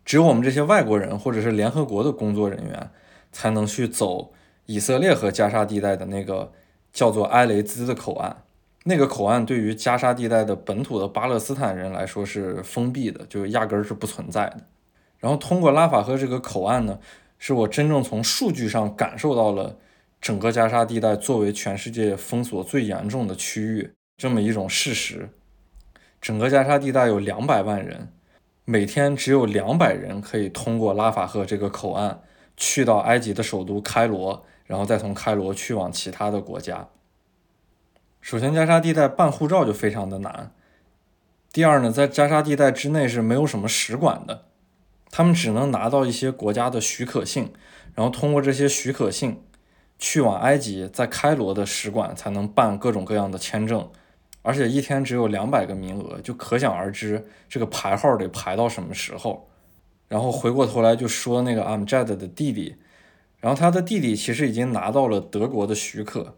[0.05, 2.91] 只有我们这些外国人，或者是联合国的工作人员，
[3.29, 4.31] 才能去走
[4.67, 6.53] 以色列和加沙地带的那个
[6.93, 8.43] 叫做埃雷兹的口岸。
[8.85, 14.61] 那个口岸对于加沙地带的本土的巴勒斯坦人来说是封闭的，就压根儿是不存在的。
[15.19, 16.97] 然后通过拉法赫这个口岸呢，
[17.37, 19.75] 是我真正从数据上感受到了
[20.21, 23.91] 整个加沙地带作为全世界封锁最严重的区域。
[24.21, 25.31] 这么一种事实，
[26.21, 28.09] 整个加沙地带有两百万人，
[28.65, 32.21] 每天只有两百人可以通过拉法赫这个口岸
[32.55, 36.89] 去到埃及的首都开罗，然后再从开罗去往其他的国家。
[38.21, 40.51] 首先，加沙地带办护照就非常的难。
[41.51, 44.45] 第二呢，在加沙地带之内是没有什么使馆的，
[45.09, 47.51] 他们只能拿到一些国家的许可信，
[47.95, 49.41] 然后通过这些许可信
[49.97, 53.89] 去往埃及，在开罗的使馆才能办各种各样的签证。
[54.41, 59.47] 而且一天只有两百个名额，就可想而知这个排号得排到什么时候。
[60.07, 62.75] 然后回过头来就说那个 Amjad 的弟弟，
[63.39, 66.35] 然后他的弟弟其实已经拿到了德国的许可，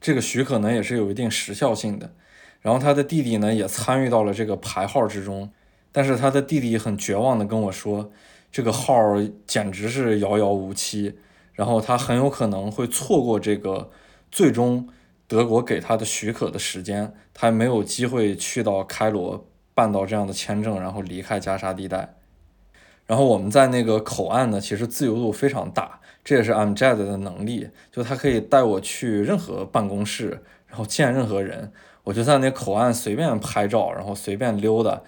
[0.00, 2.12] 这个许可呢也是有一定时效性的。
[2.60, 5.50] 然后他的弟弟呢也参与到了这个排号之中，
[5.90, 8.12] 但是他的弟弟很绝望的跟我说，
[8.52, 8.94] 这个号
[9.46, 11.16] 简直是遥遥无期，
[11.54, 13.90] 然后他很有可能会错过这个
[14.30, 14.88] 最终
[15.30, 22.16] 德国给他的许可的时间，他没有机会去到开罗办到这样的签证，然后离开加沙地带。
[23.06, 31.70] 然后我们在那个口岸呢，其实自由度非常大，这也是 Amjad 的能力，就他可以带我去任何办公室，然后见任何人，
[32.02, 35.00] 我就在那口岸随便拍照，然后随便溜达，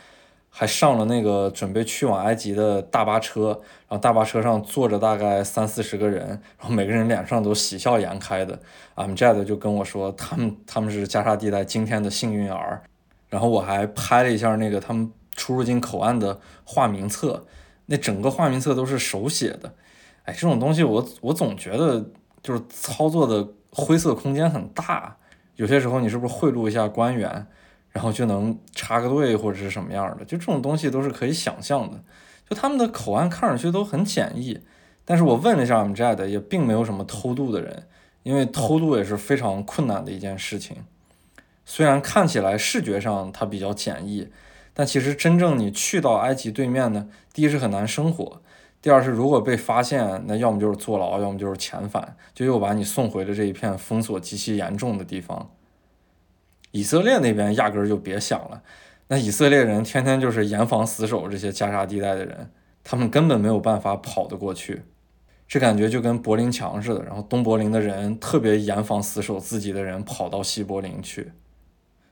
[0.55, 6.28] 还上了那个准备去往埃及的大巴车，然后大巴车上坐着大概三四十个人，
[6.59, 8.61] 然后每个人脸上都喜笑颜开的。
[8.94, 12.82] Amjad 就跟我说，他们他们是加沙地带今天的幸运儿，
[13.30, 17.46] 然后我还拍了一下那个他们出入境口岸的化名册。
[17.86, 19.72] 那整个化名册都是手写的，
[20.24, 22.05] 哎，这种东西我我总觉得
[22.42, 25.16] 就是操作的灰色空间很大。
[25.57, 27.46] 有些时候你是不是贿赂一下官员，
[27.93, 30.24] 然后就能插个队或者是什么样的？
[30.24, 32.03] 就这种东西都是可以想象的。
[32.49, 34.59] 就他们的口岸看上去都很简易，
[35.05, 37.86] 但是我问了一下我们 j 的，也并没有什么偷渡的人，
[38.22, 40.78] 因为偷渡也是非常困难的一件事情。
[41.64, 44.28] 虽然看起来视觉上它比较简易。
[44.74, 48.40] 但其实真正你去到埃及对面呢，第一是很难生活，
[48.80, 55.51] 第二是如果被发现，那要么就是坐牢，要么就是遣返，就又把你送回了这一片封锁极其严重的地方。
[56.73, 58.62] 以色列那边压根儿就别想了，
[59.09, 62.51] 那以色列人天天就是严防死守这些加沙地带的人，
[62.83, 64.83] 他们根本没有办法跑得过去，
[65.47, 71.33] 这感觉就跟柏林墙似的，然后东柏林的人特别严防死守自己的人跑到西柏林去。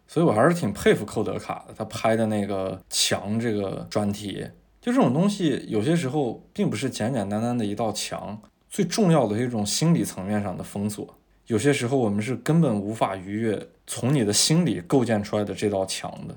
[0.06, 4.46] 所以我还是挺佩服寇德卡的，他拍的那个墙这个专题，
[4.80, 11.16] 就这种东西，有些时候并不是简简单单的一道墙，最重要的是一种心理层面上的封锁。
[11.50, 16.36] 有些时候我们是根本无法逾越从你的心里构建出来的这道墙的。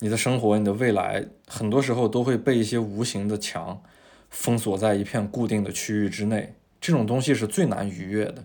[0.00, 3.82] 你的生活、你的未来，很多时候都会被一些无形的墙
[4.28, 8.44] 封锁在一片固定的区域之内，这种东西是最难逾越的。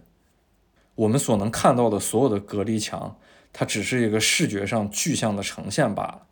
[0.95, 3.17] 我们所能看到的所有的隔离墙。
[3.51, 6.23] 它只是一个视觉上具象的呈现罢了。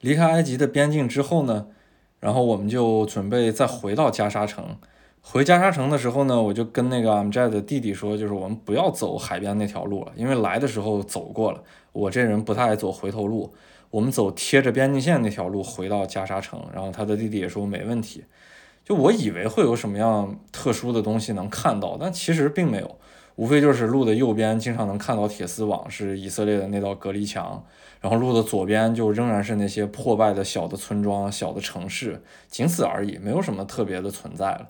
[0.00, 1.68] 离开埃及的边境之后呢，
[2.20, 4.78] 然后我们就准备再回到加沙城。
[5.24, 11.62] 回加沙城的时候呢，我就跟那个 Amjad 的弟弟说，就是我们不要走海边那条路了，因为来的时候走过了。
[11.92, 13.54] 我这人不太爱走回头路，
[13.90, 16.60] 我们走贴着边境线那条路回到加沙城。
[16.74, 18.24] 然后他的弟弟也说没问题。
[18.84, 22.98] 就我以为会有什么样特殊的东西能看到，但其实并没有。
[23.36, 27.64] 无非就是路的右边经常能看到铁丝网，是以色列的那道隔离墙，
[28.00, 34.68] 然后路的左边就仍然是那些破败的小的村庄、小的城市，仅此而已，没有什么特别的存在了。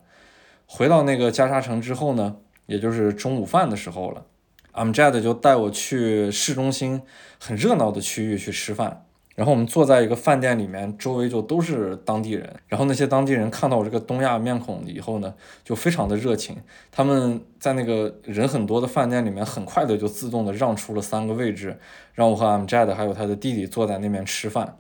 [0.75, 4.25] 回到那个加沙城之后呢，也就是中午饭的时候了
[4.73, 7.03] ，Amjad 就带我去市中心
[7.39, 9.05] 很热闹的区域去吃饭。
[9.35, 12.51] 然后我们坐在一个饭店里面，周围就都是当地人。
[12.69, 16.57] 然后那些当地人看到我这个东亚面孔以后呢，就非常的热情。
[16.91, 21.79] 他们在那个人很多的饭店里面，很快的就自动的让出了三个位置，
[22.15, 24.79] 让我和 Amjad 还有他的弟弟坐在那边吃饭。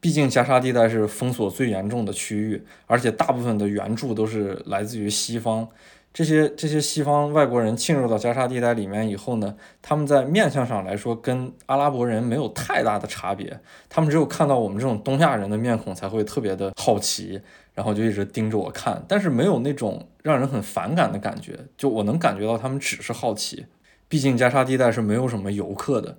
[0.00, 5.68] 毕竟加沙地带是封锁最严重的区域，而且大部分的援助都是来自于西方。
[6.12, 17.38] 这些这些西方外国人进入到加沙地带里面以后呢，他们在面相上来说跟阿拉伯人没有太大的差别，他们只有看到我们这种东亚人的面孔才会特别的好奇，
[17.74, 23.66] 然后就一直盯着我看，但是没有那种让人很反感的感觉，就我能感觉到他们只是好奇，
[24.08, 26.16] 毕竟加沙地带是没有什么游客的，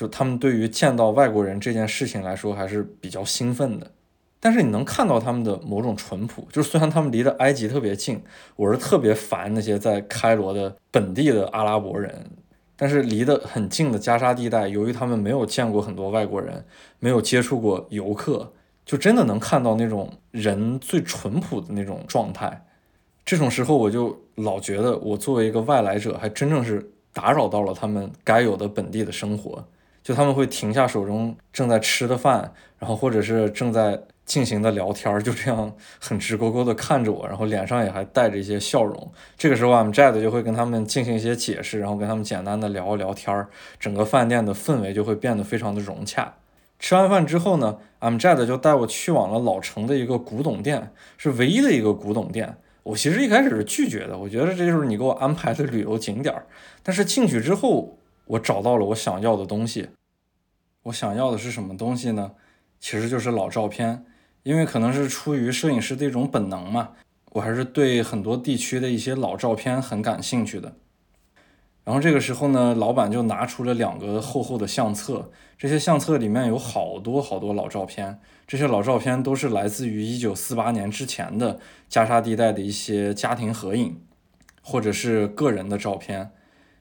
[0.00, 3.90] 就他们对于见到外国人这件事情来说还是比较兴奋的。
[4.40, 8.22] 但是你能看到他们的某种淳朴，就是虽然他们离得埃及特别近，
[8.56, 12.30] 我是特别烦那些在开罗的本地的阿拉伯人，
[12.76, 16.64] 但是离得很近的加沙地带，由于他们没有见过很多外国人，
[16.98, 18.54] 没有接触过游客，
[18.86, 22.64] 就真的能看到那种人最淳朴的那种状态。
[23.22, 29.62] 这种时候我就老觉得，我作为一个外来者，还真正是打扰到了他们该有的本地的生活。
[30.02, 34.02] 就他们会停下手中正在吃的饭，然后或者是正在。
[34.26, 39.12] 进行的聊天儿就这样很直勾勾的看着我，然后脸上也还带着一些笑容。
[39.36, 43.48] 这个时候，I'm Jad 就会跟他们进行一些解释，然后跟他们简单的聊聊天儿，
[43.80, 46.32] 整个饭店的氛围就会变得非常的融洽。
[46.78, 52.56] 吃完饭之后呢，I'm Jad 就带我去往了老城的一个古董店，是唯一的一个古董店。
[52.84, 56.46] 我其实一开始是拒绝的，我觉得这就是你给我安排的旅游景点儿。
[56.84, 57.98] 但是进去之后，
[58.30, 59.88] 我找到了我想要的东西。
[60.84, 62.32] 我想要的是什么东西呢？
[62.78, 64.04] 其实就是老照片。
[64.42, 66.92] 因为可能是出于摄影师的一种本能嘛，
[67.32, 70.76] 我还是对很多地区的一些老照片很感兴趣的。
[71.84, 84.00] 然后这个时候呢，老板就拿出了两个厚厚的相册，这些相册里面有好多好多老照片，这些老照片都是来自于一九四八年之前的加沙地带的一些家庭合影，
[84.62, 86.30] 或者是个人的照片。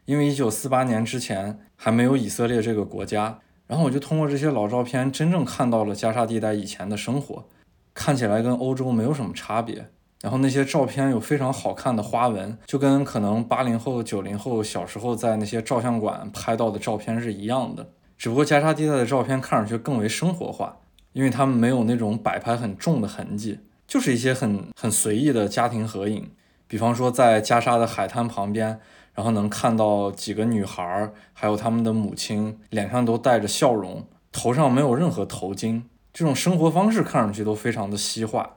[0.10, 7.46] 因为1948年之前还没有以色列这个国家，然后我就通过这些老照片，真正看到了加沙地带以前的生活，
[7.94, 9.92] 看起来跟欧洲没有什么差别。
[10.22, 17.88] 然后那些照片有非常好看的花纹，就跟可能八零后、九零后小时候在那些照相馆拍到的照片是一样的。
[18.18, 20.80] 只不过加沙地带的照片看上去更为生活化，
[21.14, 26.32] 因为他们没有那种摆拍很重的痕迹，就是一些很很随意的家庭合影。
[26.68, 28.80] 比方说在加沙的海滩旁边，
[29.20, 35.82] 然后能看到几个女孩儿，还有他们的母亲，脸上都带着笑容，头上没有任何头巾，
[36.14, 38.56] 这种生活方式看上去都非常的西化。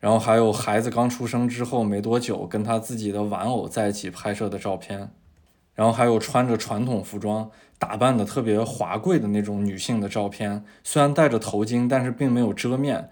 [0.00, 5.08] 然后还有孩子刚出生之后没多久，跟他自己的玩偶在一起拍摄的照片，
[5.72, 7.48] 然后还有穿着传统服装、
[7.78, 13.08] 打扮的特别华贵的那种女性的照片，虽然戴着头巾，但是并没有遮面，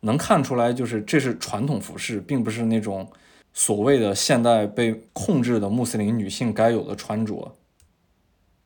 [0.00, 3.08] 能看出来就是这是传统服饰，并不是那种
[3.54, 7.56] 所谓的现代被控制的穆斯林女性该有的穿着。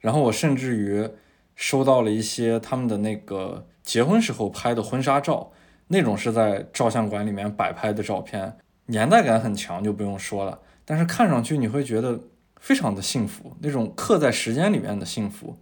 [0.01, 1.09] 然后我甚至于
[1.55, 5.53] 收到了一些他们的那个结婚时候拍的婚纱照。
[5.91, 10.61] 那种是在照相馆里面摆拍的照片，年代感很强，就不用说了。
[10.85, 12.21] 但是看上去你会觉得
[12.61, 15.57] 非常的幸福，那种刻在时间里面的幸福。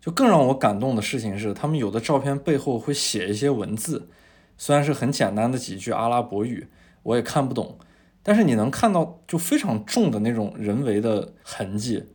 [0.00, 4.08] 就更让我感动的事情是，他们有的照片背后会写一些文字，
[4.56, 6.68] 虽然是很简单的几句阿拉伯语，
[7.02, 7.76] 我也看不懂，
[8.24, 12.06] 但是你能看到就非常重的那种人为的痕迹，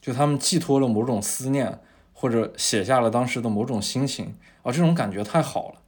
[0.00, 1.80] 就他们寄托了某种思念，
[2.12, 5.80] 或者写下了当时的某种心情，啊，这种感觉太好了。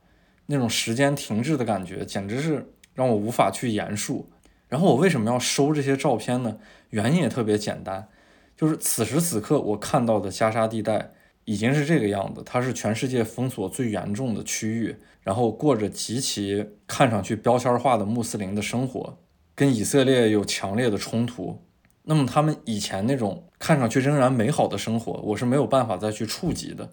[0.47, 4.29] 那种时间停滞的感觉，简直是让我无法去言述。
[4.67, 6.57] 然后我为什么要收这些照片呢？
[6.89, 8.09] 原因也特别简单，
[8.57, 11.13] 就是此时此刻我看到的加沙地带
[11.45, 19.19] 已经是这个样子，它是全世界封锁最严重的区域，然后过着极其看上去标签化的穆斯林的生活，
[19.61, 21.63] 跟以色列有强烈的冲突。
[22.05, 26.89] 那么他们以前那种看上去仍然美好的生活，我是没有办法再去触及的，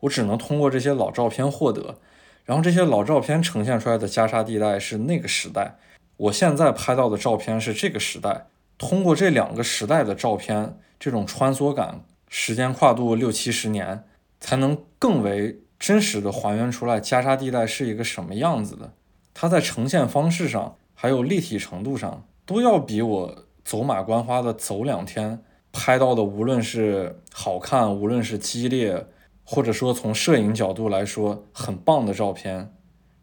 [0.00, 2.00] 我只能通过这些老照片获得。
[2.44, 5.76] 然后这些老照片呈现出来的加沙地带是那个时代，
[6.16, 8.48] 我现在拍到的照片是这个时代。
[8.76, 14.02] 通过这两个时代的照片，这种穿梭感，时间跨度六七十年，
[14.40, 18.94] 才能更为真实的还原出来加沙地带是一个什么样子的。
[19.32, 29.06] 它在呈现方式上，还有立体程度上，都要比我走马观花的走两天拍到的，无论是好看，无论是激烈。
[29.42, 32.72] 或者说，从摄影角度来说，很棒的照片，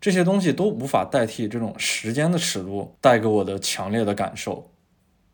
[0.02, 4.72] 这些东西都无法代替这种时间的尺度带给我的强烈的感受。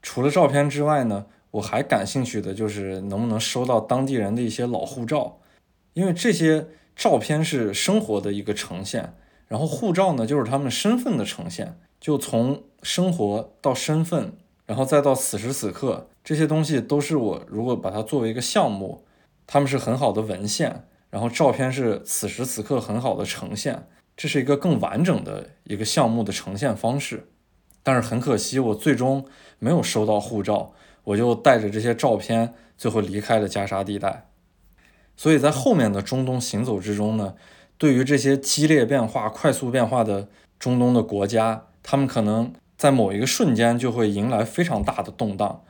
[0.01, 5.39] 除了照片之外呢，我还感兴趣的就是能不能收到当地人的一些老护照，
[5.93, 9.15] 因为这些照片是生活的一个呈现，
[9.47, 14.34] 然后护照呢就是他们身份的呈现，就从生活到身份，
[14.65, 19.05] 然后再到此时此刻，这些东西都是我如果把它作为一个项目。
[19.47, 27.30] 他们是很好的文献，然后照片是此时此刻很好的呈现，这是一个更完整的一个项目的呈现方式。
[27.84, 29.25] 但是很可惜，我最终
[29.59, 30.73] 没有收到护照，
[31.05, 34.30] 我就带着这些照片最后离开了加沙地带。
[35.15, 37.35] 所以在后面的中东行走之中呢，
[37.77, 40.27] 对于这些激烈变化、快速变化的
[40.57, 45.64] 中东的国家，他们可能在某一个瞬间就会迎来非常大的动荡。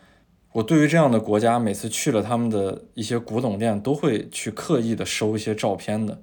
[0.53, 6.22] 我对于这样的国家，每次去了他们的一些古董店，都会去刻意的收一些照片的。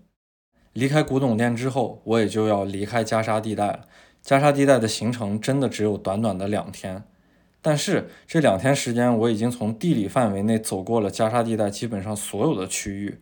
[0.73, 3.81] 离开古董店之后，我也就要离开加沙地带了。
[4.23, 7.03] 加沙地带的行程真的只有短短的两天，
[7.61, 13.19] 但是这两天时间，我已经从地理范围内走过了加沙地带基本上所有的区域，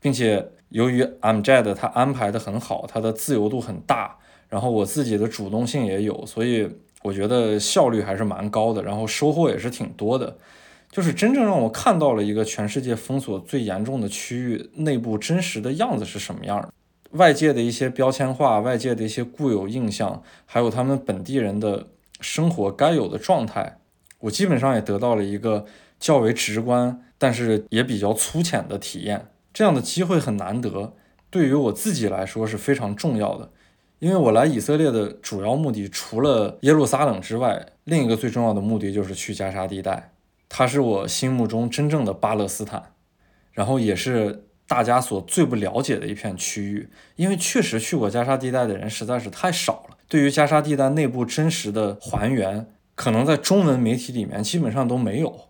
[0.00, 4.18] 并且由于 Amjad 他安排的很好，他的自由度很大，
[4.48, 6.68] 然后我自己的主动性也有，所以。
[7.02, 10.36] 我觉得效率还是蛮高的，然后收获也是挺多的，
[10.90, 16.72] 就是真正让我看到了一个全世界封锁最严重的区域内部真实的样子是什么样的。
[17.12, 21.86] 外界的一些标签化，外界的一些固有印象，还有他们本地人的
[22.20, 23.78] 生活该有的状态，
[24.18, 25.64] 我基本上也得到了一个
[26.00, 29.28] 较为直观，但是也比较粗浅的体验。
[29.54, 30.94] 这样的机会很难得，
[31.30, 33.50] 对于我自己来说是非常重要的。
[33.98, 40.12] 因为我来以色列的主要目的，除了耶路撒冷之外，另一个最重要的目的就是去加沙地带。
[40.48, 42.92] 它是我心目中真正的巴勒斯坦，
[43.52, 46.88] 然后也是大家所最不了解的一片区域。
[47.16, 55.48] 因为确实去过加沙地带的人实在是太少了，对于加沙地带内部真实的还原，可能在中文媒体里面基本上都没有。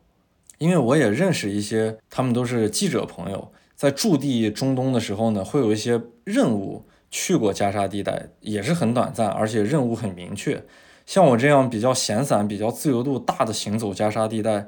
[0.59, 6.87] 因为我也认识一些，他们都是记者朋友，在驻地中东的时候呢，会有一些任务
[7.19, 10.63] 去过加沙地带，也是很短暂，而且任务很明确。
[11.07, 14.67] 像我这样比较闲散、比较自由度大的行走加沙地带，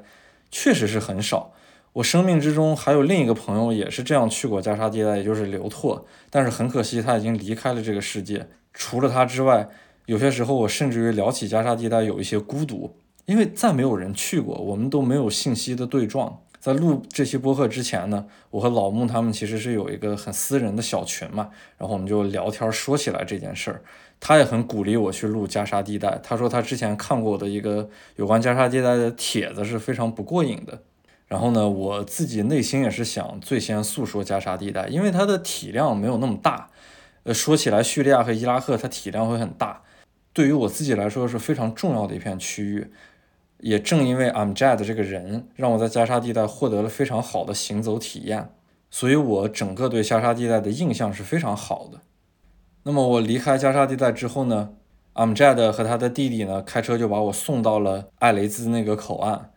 [0.49, 1.53] 确实是很少。
[1.93, 8.47] 我生命之中还有另一个朋友也是这样去过加沙地带，也就是刘拓，但是很可惜他已经离开了这个世界。
[8.73, 9.69] 除了他之外，
[10.07, 12.95] 有些时候我甚至于聊起加沙地带有一些孤独，
[13.27, 16.39] 因为再没有人去过，我们都没有信息的对撞。
[16.69, 23.81] 在录这期播客之前呢，我和老穆他们其实是有一个很私人的小群嘛，然后我们就聊天说起来这件事儿。
[24.19, 26.19] 他也很鼓励我去录加沙地带。
[26.21, 30.79] 他说他之前看过的一个有关加沙地带的帖子是非常不过瘾的。
[31.27, 36.69] 然后呢，我自己内心也是想最先诉说加沙地带，因为它的体量没有那么大。
[37.23, 39.81] 呃，说起来，叙利亚和伊拉克它体量会很大，
[40.33, 42.91] 对于我自己来说是非常重要的一片区域。
[43.59, 48.49] 也正因为 Amjad 这个人，让我在加沙地带获得了非常好的行走体验，
[48.89, 51.99] 所以我整个对加沙地带的印象是非常好的。
[52.83, 54.69] 那么我离开加沙地带之后呢
[55.13, 59.51] ，Amjad 和他的弟弟呢开车就把我送到了艾雷兹那个口岸。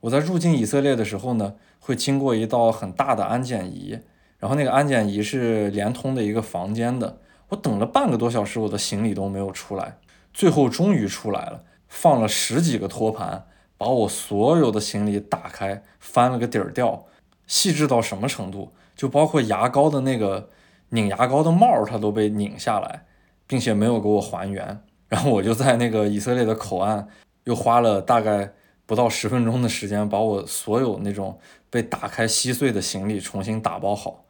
[0.00, 3.98] 我在入境以色列的时候呢，会经过一道很大的安检仪，
[4.38, 7.18] 然后那个安检仪是连通的一个房间的。
[7.48, 9.96] 我等了半个多小时，我的行李都没有出来，
[10.34, 13.46] 最后终于出来了，放了十几个托盘，
[13.76, 17.06] 把我所有的行李打开，翻了个底儿掉，
[17.46, 18.72] 细致到什么程度？
[18.94, 20.50] 就包括牙膏的那个。
[20.90, 23.06] 拧牙膏的帽，它都被拧下来，
[23.44, 24.80] 并且没有给我还原。
[25.08, 27.08] 然后我就在那个以色列的口岸，
[27.42, 28.52] 又花了大概
[28.86, 34.26] 不到十分钟的时间，把我所有那种被打开稀碎的行李重新打包好。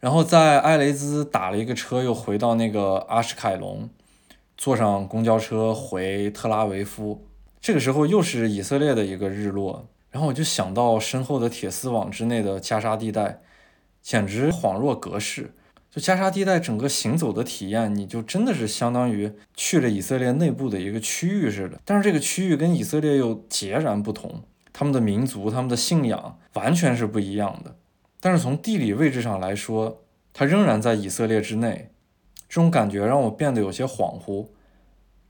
[0.00, 3.88] 然后在埃雷兹打了一个车，又回到那个阿什凯隆，
[4.56, 7.26] 坐上公交车回特拉维夫。
[7.60, 13.40] 这个时候又是以色列的一个日落，然后我就想到身后的铁丝网之内的加沙地带，
[14.02, 15.52] 简直恍若隔世。
[15.90, 21.80] 就加沙地带整个行走的体验，你就真的是相当于去了以色列内部的一个区域似的。
[21.84, 24.42] 但是这个区域跟以色列又截然不同，
[24.72, 27.74] 他们的民族、他们的信仰完全是不一样的。
[28.20, 30.02] 但是从地理位置上来说，
[30.34, 31.90] 它仍然在以色列之内。
[32.48, 34.46] 这种感觉让我变得有些恍惚。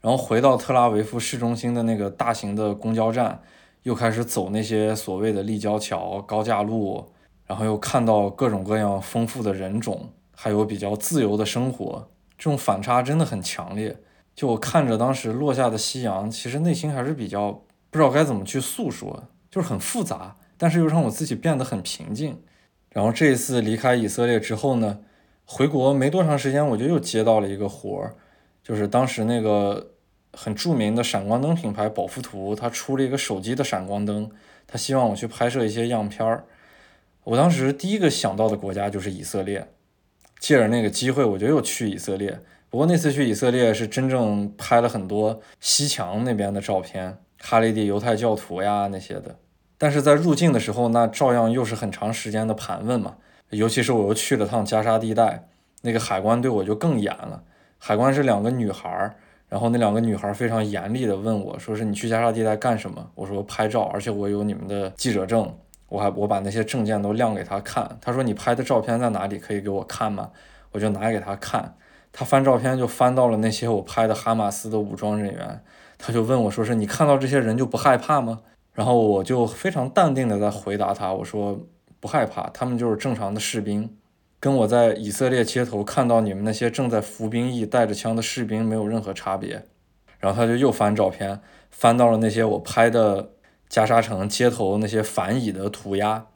[0.01, 3.40] 然后回到特拉维夫市中心的那个大型的公交站，
[3.82, 7.12] 又开始走那些所谓的立交桥、高架路，
[7.47, 10.10] 然后又看到各种各样丰富的人种。
[10.38, 13.97] 还有比较自由的生活，这种反差真的很强烈。
[14.34, 17.51] 就我看着当时落下的夕阳，其实内心还是比较
[17.90, 22.38] 不知道该怎么去诉说，就是很复杂，但是又让我自己变得很平静。
[22.90, 24.98] 然后这一次离开以色列之后呢，
[25.47, 28.14] 回国没多长时间，我就又接到了一个活儿，
[28.62, 29.93] 就是当时那个
[30.32, 34.28] 很著名的闪光灯品牌宝富图，它出了一个手机的闪光灯，
[34.66, 36.44] 他希望我去拍摄一些样片儿。
[37.24, 39.68] 我当时第一个想到的国家就是以色列。
[40.39, 42.40] 借着那个机会，我就又去以色列。
[42.68, 49.39] 不过那次去以色列是真正拍了很多西墙那边的照片，哈雷迪犹太教徒呀那些的。
[49.78, 53.16] 但是在入境的时候，那照样又是很长时间的盘问嘛。
[53.51, 55.48] 尤其是我又去了趟加沙地带，
[55.82, 57.43] 那个海关对我就更严了。
[57.78, 59.16] 海关是两个女孩儿，
[59.48, 65.52] 然后那两个女孩儿非常严厉的问我说：“是你去加沙地带干什么？”我说：“拍照，而且我有你们的记者证。”
[65.89, 69.39] 我还我把那些证件都亮给他看，他说你拍的照片在哪里？
[69.39, 70.31] 可以给我看吗？
[70.73, 71.77] 我就拿给他看，
[72.12, 75.62] 他翻照片就翻到了那些我拍的哈马斯的武装人员，
[75.97, 78.40] 他就问我说是你看到这些人就不害怕吗？
[78.73, 81.60] 然后我就非常淡定的在回答他，我说
[82.06, 83.96] 不害怕，他们就是正常的士兵，
[84.38, 89.64] 跟我在以色列街头看到你们那些正在服兵役带着枪的士兵没有任何差别。
[90.20, 91.40] 然后他就又翻照片，
[91.72, 93.32] 翻到了那些我拍的。
[93.68, 96.26] 加沙城街头那些反以的涂鸦，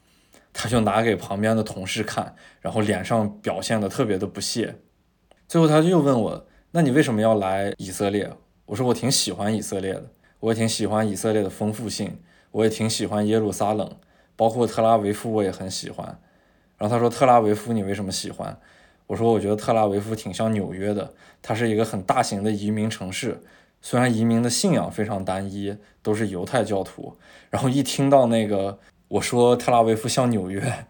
[0.52, 4.74] 他就拿给旁边的同事看，然后脸上表现的特别的不屑。
[5.47, 8.28] 最后他就又问我：“那你为什么要来以色列？”
[8.66, 10.06] 我说：“我挺喜欢以色列的，
[10.40, 12.18] 我也挺喜欢以色列的丰富性，
[12.51, 13.88] 我也挺喜欢耶路撒冷，
[14.40, 16.06] 包括特拉维夫我也很喜欢。”
[16.78, 18.58] 然后他说：“特拉维夫你为什么喜欢？”
[19.06, 21.12] 我说：“我觉得特拉维夫挺像纽约的，
[21.42, 23.38] 它是一个很大型的移民城市。”
[23.82, 27.16] 虽然移民的信仰非常单一，都是犹太教徒，
[27.50, 30.86] 然后一听到那个我说特拉维夫像纽约，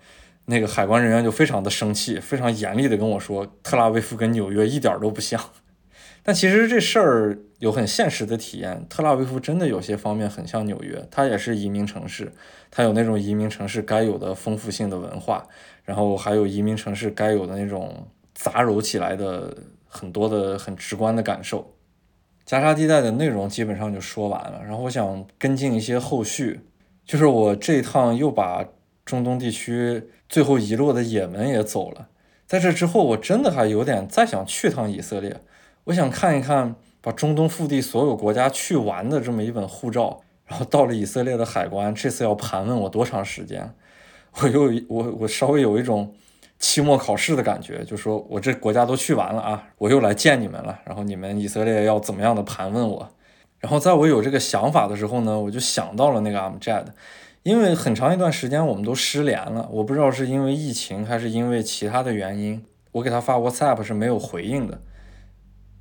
[0.46, 5.40] 那个海关人员就非常的生气，非常严厉的跟我说特拉维夫跟纽约一点都不像。
[6.22, 12.32] 但其实这事儿有很现实的体验，特拉维夫真的有些方面很像纽约，它也是移民城市，
[12.70, 15.46] 它有那种移民城市该有的丰富性的文化，
[15.84, 19.56] 然后还有移民城市该有的那种杂糅起来的
[19.86, 21.74] 很多的很直观的感受。
[22.46, 26.60] 加沙地带的内容基本上就说完了，然后我想跟进一些后续，
[27.04, 28.66] 就是我这一趟又把
[29.04, 32.08] 中东地区最后遗落的也门也走了。
[32.46, 35.42] 在这之后，我真的还有点再想去趟以色列，
[35.84, 40.20] 我想看一看把中东腹地所有国家去完的这么一本护照。
[40.46, 43.72] 然后到了以色列的海关，这次要盘问我多长时间？
[44.40, 46.12] 我又我我稍微有一种
[46.58, 50.80] 期末考试的感觉，就说我这国家都去完了啊，我又来见你们了。
[50.84, 53.08] 然后你们以色列要怎么样的盘问我？
[53.60, 56.86] 然后在我有这个想法的时候呢，我就想到了那个 Amjad，
[57.44, 64.80] 因为很长一段时间我们都失联了，我不知道是因为疫情还是因为其他的原因，我给他发 WhatsApp 是没有回应的。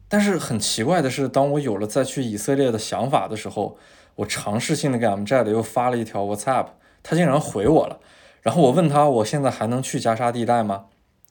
[0.10, 3.77] 但是很奇怪的是，当我有了再去以色列的想法的时候，
[4.15, 6.65] 我尝试性的给 Amjad 又发了一条 WhatsApp，
[7.02, 7.99] 他竟然回我了。
[8.41, 10.86] 然后我问他，我现在还能去加沙地带吗？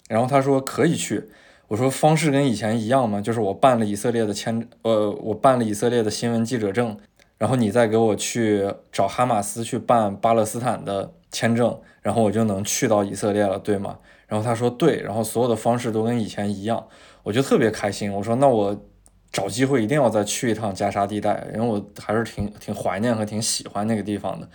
[0.09, 1.29] 然后他说可以去。
[1.67, 3.21] 我说方式跟以前一样吗？
[3.21, 6.97] 就是我办了以色列的签，呃，我办了以色列的新闻记者证，
[7.37, 13.99] 然后你再给我去找哈马斯去办巴勒斯坦的签证，然后我就能去到以色列了，对吗？
[14.27, 16.87] 然后他说对，然后所有的方式都跟以前一样，
[17.23, 18.13] 我就特别开心。
[18.13, 18.85] 我说那我。
[19.31, 24.49] 找机会一定要再去一趟加沙地带，因为我还是挺挺怀念和挺喜欢那个地方的。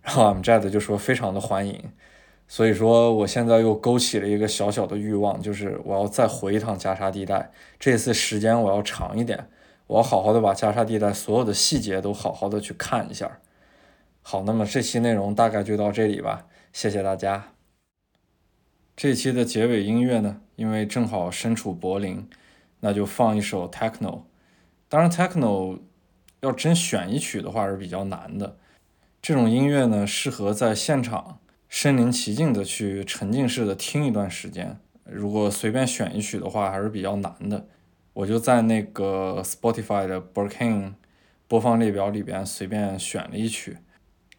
[0.00, 1.78] 然后 Amjad 就说非常的欢迎，
[2.48, 7.52] 所以说我现在又勾起了一个小小的欲望，就是我要再回一趟加沙地带。
[7.78, 9.50] 这次时间我要长一点，
[9.86, 13.38] 我要好好的把加沙地带所有的细节都好好的去看一下。
[14.22, 17.55] 好，那么这期内容大概就到这里吧，谢谢大家。
[18.96, 22.28] 这期的结尾音乐呢，因为正好身处柏林。
[22.80, 24.24] 那就放一首 techno，
[24.88, 25.80] 当然 techno
[26.40, 28.58] 要真选一曲的话是比较难的。
[29.22, 34.78] 这种音乐呢，适合在现场身临其境的去沉浸式的听一段时间。
[35.04, 37.66] 如果随便选一曲的话，还是比较难的。
[38.12, 40.94] 我就在那个 Spotify 的 b u r k i n
[41.48, 43.78] 播放列表里边随便选了一曲，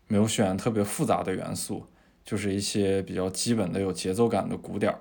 [0.08, 1.88] 没有选特别复杂的元素，
[2.28, 5.00] 就是一些比较基本的有节奏感的鼓点儿。